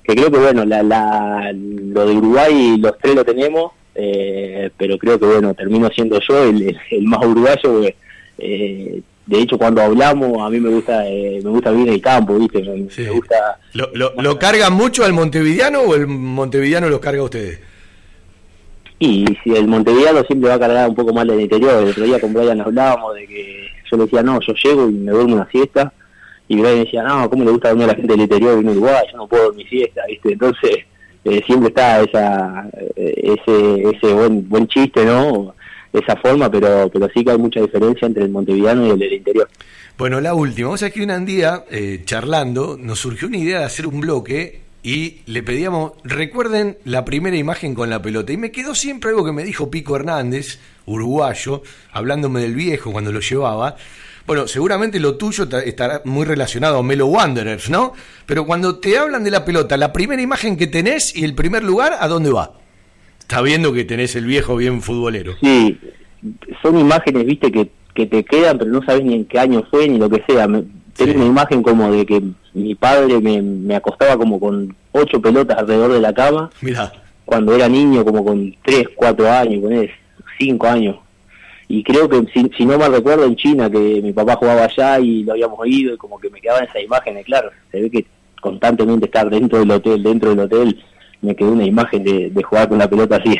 que 0.02 0.14
creo 0.14 0.30
que 0.30 0.38
bueno, 0.38 0.64
la, 0.64 0.82
la, 0.82 1.52
lo 1.54 2.06
de 2.06 2.12
Uruguay 2.12 2.76
los 2.78 2.98
tres 2.98 3.14
lo 3.14 3.24
tenemos, 3.24 3.70
pero 3.94 4.98
creo 4.98 5.18
que 5.20 5.26
bueno, 5.26 5.54
termino 5.54 5.88
siendo 5.90 6.18
yo 6.20 6.42
el, 6.42 6.76
el, 6.90 7.04
más 7.04 7.24
uruguayo. 7.24 7.82
Eh, 8.38 9.00
de 9.26 9.40
hecho 9.40 9.58
cuando 9.58 9.82
hablamos 9.82 10.40
a 10.40 10.48
mí 10.48 10.60
me 10.60 10.70
gusta 10.70 11.06
eh, 11.06 11.40
me 11.42 11.50
gusta 11.50 11.70
vivir 11.72 11.88
en 11.88 11.94
el 11.94 12.00
campo 12.00 12.38
viste 12.38 12.62
me, 12.62 13.10
gusta 13.10 13.58
¿Lo, 13.72 13.90
lo, 13.92 14.38
cargan 14.38 14.72
mucho 14.72 15.04
al 15.04 15.12
montevideano 15.12 15.80
o 15.80 15.94
el 15.94 16.06
montevideano 16.06 16.88
los 16.88 17.00
carga 17.00 17.20
a 17.20 17.24
ustedes 17.24 17.60
y 18.98 19.26
si 19.42 19.54
el 19.54 19.66
montevideano 19.66 20.22
siempre 20.22 20.48
va 20.48 20.54
a 20.54 20.60
cargar 20.60 20.88
un 20.88 20.94
poco 20.94 21.12
más 21.12 21.26
del 21.26 21.40
interior 21.40 21.82
el 21.82 21.90
otro 21.90 22.04
día 22.04 22.20
con 22.20 22.32
Brian 22.32 22.60
hablábamos 22.60 23.14
de 23.16 23.26
que 23.26 23.68
yo 23.90 23.96
le 23.96 24.04
decía 24.04 24.22
no 24.22 24.40
yo 24.40 24.54
llego 24.54 24.88
y 24.88 24.92
me 24.92 25.10
duermo 25.10 25.34
una 25.34 25.50
siesta 25.50 25.92
y 26.48 26.60
Brian 26.60 26.84
decía 26.84 27.02
no 27.02 27.28
cómo 27.28 27.44
le 27.44 27.50
gusta 27.50 27.70
dormir 27.70 27.84
a 27.84 27.88
la 27.88 27.94
gente 27.96 28.12
del 28.12 28.22
interior 28.22 28.58
en 28.58 28.68
Uruguay 28.68 29.04
yo 29.10 29.18
no 29.18 29.26
puedo 29.26 29.44
dormir 29.46 29.68
siesta 29.68 30.02
viste 30.06 30.32
entonces 30.32 30.86
eh, 31.24 31.42
siempre 31.44 31.70
está 31.70 32.00
esa 32.00 32.70
eh, 32.94 33.36
ese 33.44 33.90
ese 33.90 34.14
buen 34.14 34.48
buen 34.48 34.68
chiste 34.68 35.04
no 35.04 35.55
esa 36.00 36.16
forma, 36.16 36.50
pero, 36.50 36.90
pero 36.92 37.08
sí 37.14 37.24
que 37.24 37.30
hay 37.30 37.38
mucha 37.38 37.60
diferencia 37.60 38.06
entre 38.06 38.24
el 38.24 38.30
montevideano 38.30 38.86
y 38.86 38.90
el 38.90 38.98
del 38.98 39.12
interior. 39.12 39.48
Bueno, 39.98 40.20
la 40.20 40.34
última, 40.34 40.68
vamos 40.68 40.82
a 40.82 40.90
que 40.90 41.02
un 41.02 41.24
día, 41.24 41.64
eh, 41.70 42.02
charlando, 42.04 42.76
nos 42.78 42.98
surgió 42.98 43.28
una 43.28 43.38
idea 43.38 43.60
de 43.60 43.64
hacer 43.64 43.86
un 43.86 44.00
bloque 44.00 44.60
y 44.82 45.22
le 45.26 45.42
pedíamos, 45.42 45.92
recuerden 46.04 46.78
la 46.84 47.04
primera 47.04 47.36
imagen 47.36 47.74
con 47.74 47.90
la 47.90 48.02
pelota. 48.02 48.32
Y 48.32 48.36
me 48.36 48.52
quedó 48.52 48.74
siempre 48.74 49.10
algo 49.10 49.24
que 49.24 49.32
me 49.32 49.42
dijo 49.42 49.70
Pico 49.70 49.96
Hernández, 49.96 50.60
uruguayo, 50.84 51.62
hablándome 51.92 52.40
del 52.40 52.54
viejo 52.54 52.92
cuando 52.92 53.10
lo 53.10 53.20
llevaba. 53.20 53.76
Bueno, 54.26 54.46
seguramente 54.46 55.00
lo 55.00 55.16
tuyo 55.16 55.48
estará 55.64 56.02
muy 56.04 56.24
relacionado 56.24 56.78
a 56.78 56.82
Melo 56.82 57.06
Wanderers, 57.06 57.70
¿no? 57.70 57.94
Pero 58.26 58.44
cuando 58.44 58.78
te 58.78 58.98
hablan 58.98 59.24
de 59.24 59.30
la 59.30 59.44
pelota, 59.44 59.76
la 59.76 59.92
primera 59.92 60.20
imagen 60.20 60.56
que 60.56 60.66
tenés 60.66 61.16
y 61.16 61.24
el 61.24 61.34
primer 61.34 61.64
lugar, 61.64 61.96
¿a 61.98 62.06
dónde 62.06 62.30
va? 62.30 62.52
Está 63.26 63.42
viendo 63.42 63.72
que 63.72 63.84
tenés 63.84 64.14
el 64.14 64.24
viejo 64.24 64.54
bien 64.54 64.80
futbolero. 64.80 65.34
Sí, 65.42 65.76
son 66.62 66.78
imágenes, 66.78 67.26
viste, 67.26 67.50
que, 67.50 67.68
que 67.92 68.06
te 68.06 68.24
quedan, 68.24 68.56
pero 68.56 68.70
no 68.70 68.84
sabes 68.84 69.04
ni 69.04 69.14
en 69.14 69.24
qué 69.24 69.40
año 69.40 69.64
fue 69.68 69.88
ni 69.88 69.98
lo 69.98 70.08
que 70.08 70.22
sea. 70.28 70.46
Tengo 70.46 71.14
una 71.16 71.24
imagen 71.24 71.60
como 71.60 71.90
de 71.90 72.06
que 72.06 72.22
mi 72.54 72.76
padre 72.76 73.20
me, 73.20 73.42
me 73.42 73.74
acostaba 73.74 74.16
como 74.16 74.38
con 74.38 74.76
ocho 74.92 75.20
pelotas 75.20 75.58
alrededor 75.58 75.94
de 75.94 76.00
la 76.00 76.14
cama. 76.14 76.50
Mira. 76.60 76.92
Cuando 77.24 77.52
era 77.52 77.68
niño, 77.68 78.04
como 78.04 78.24
con 78.24 78.54
tres, 78.64 78.90
cuatro 78.94 79.28
años, 79.28 79.60
con 79.60 79.72
él, 79.72 79.90
cinco 80.38 80.68
años. 80.68 80.94
Y 81.66 81.82
creo 81.82 82.08
que, 82.08 82.22
si, 82.32 82.48
si, 82.56 82.64
no 82.64 82.78
mal 82.78 82.92
recuerdo, 82.92 83.24
en 83.24 83.34
China, 83.34 83.68
que 83.68 84.00
mi 84.02 84.12
papá 84.12 84.36
jugaba 84.36 84.66
allá 84.66 85.00
y 85.00 85.24
lo 85.24 85.32
habíamos 85.32 85.58
oído, 85.58 85.92
y 85.92 85.96
como 85.96 86.20
que 86.20 86.30
me 86.30 86.40
quedaban 86.40 86.62
esas 86.62 86.80
imágenes, 86.80 87.24
claro. 87.26 87.50
Se 87.72 87.80
ve 87.80 87.90
que 87.90 88.06
constantemente 88.40 89.06
estar 89.06 89.28
dentro 89.28 89.58
del 89.58 89.70
hotel, 89.72 90.00
dentro 90.00 90.30
del 90.30 90.38
hotel, 90.38 90.80
me 91.26 91.34
quedó 91.34 91.50
una 91.50 91.64
imagen 91.64 92.04
de, 92.04 92.42
jugar 92.42 92.68
con 92.68 92.78
la 92.78 92.88
pelota 92.88 93.16
así. 93.16 93.36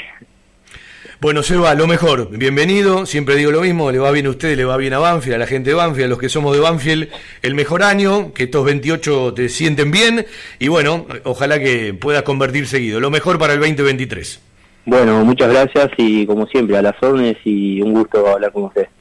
Bueno, 1.21 1.43
Seba, 1.43 1.75
lo 1.75 1.87
mejor, 1.87 2.29
bienvenido, 2.37 3.07
siempre 3.07 3.37
digo 3.37 3.51
lo 3.51 3.63
mismo, 3.63 3.91
le 3.91 3.99
va 3.99 4.11
bien 4.11 4.27
a 4.27 4.31
usted, 4.31 4.55
le 4.55 4.67
va 4.67 4.77
bien 4.77 4.93
a 4.93 4.99
Banfield, 4.99 5.37
a 5.37 5.39
la 5.39 5.47
gente 5.47 5.71
de 5.71 5.77
Banfield, 5.77 6.07
a 6.07 6.09
los 6.09 6.19
que 6.19 6.29
somos 6.29 6.55
de 6.55 6.61
Banfield, 6.61 7.09
el 7.41 7.55
mejor 7.55 7.83
año, 7.83 8.35
que 8.35 8.45
estos 8.45 8.67
28 8.67 9.33
te 9.33 9.49
sienten 9.49 9.91
bien 9.91 10.27
y 10.59 10.69
bueno, 10.69 11.07
ojalá 11.25 11.59
que 11.59 11.95
puedas 11.95 12.23
convertir 12.23 12.67
seguido. 12.67 13.01
Lo 13.01 13.11
mejor 13.11 13.39
para 13.39 13.55
el 13.55 13.61
2023. 13.61 14.43
Bueno, 14.85 15.25
muchas 15.25 15.49
gracias 15.49 15.91
y 15.97 16.27
como 16.27 16.47
siempre, 16.47 16.77
a 16.77 16.83
las 16.83 17.03
órdenes 17.03 17.39
y 17.45 17.81
un 17.81 17.95
gusto 17.95 18.27
hablar 18.29 18.53
con 18.53 18.65
usted. 18.65 18.87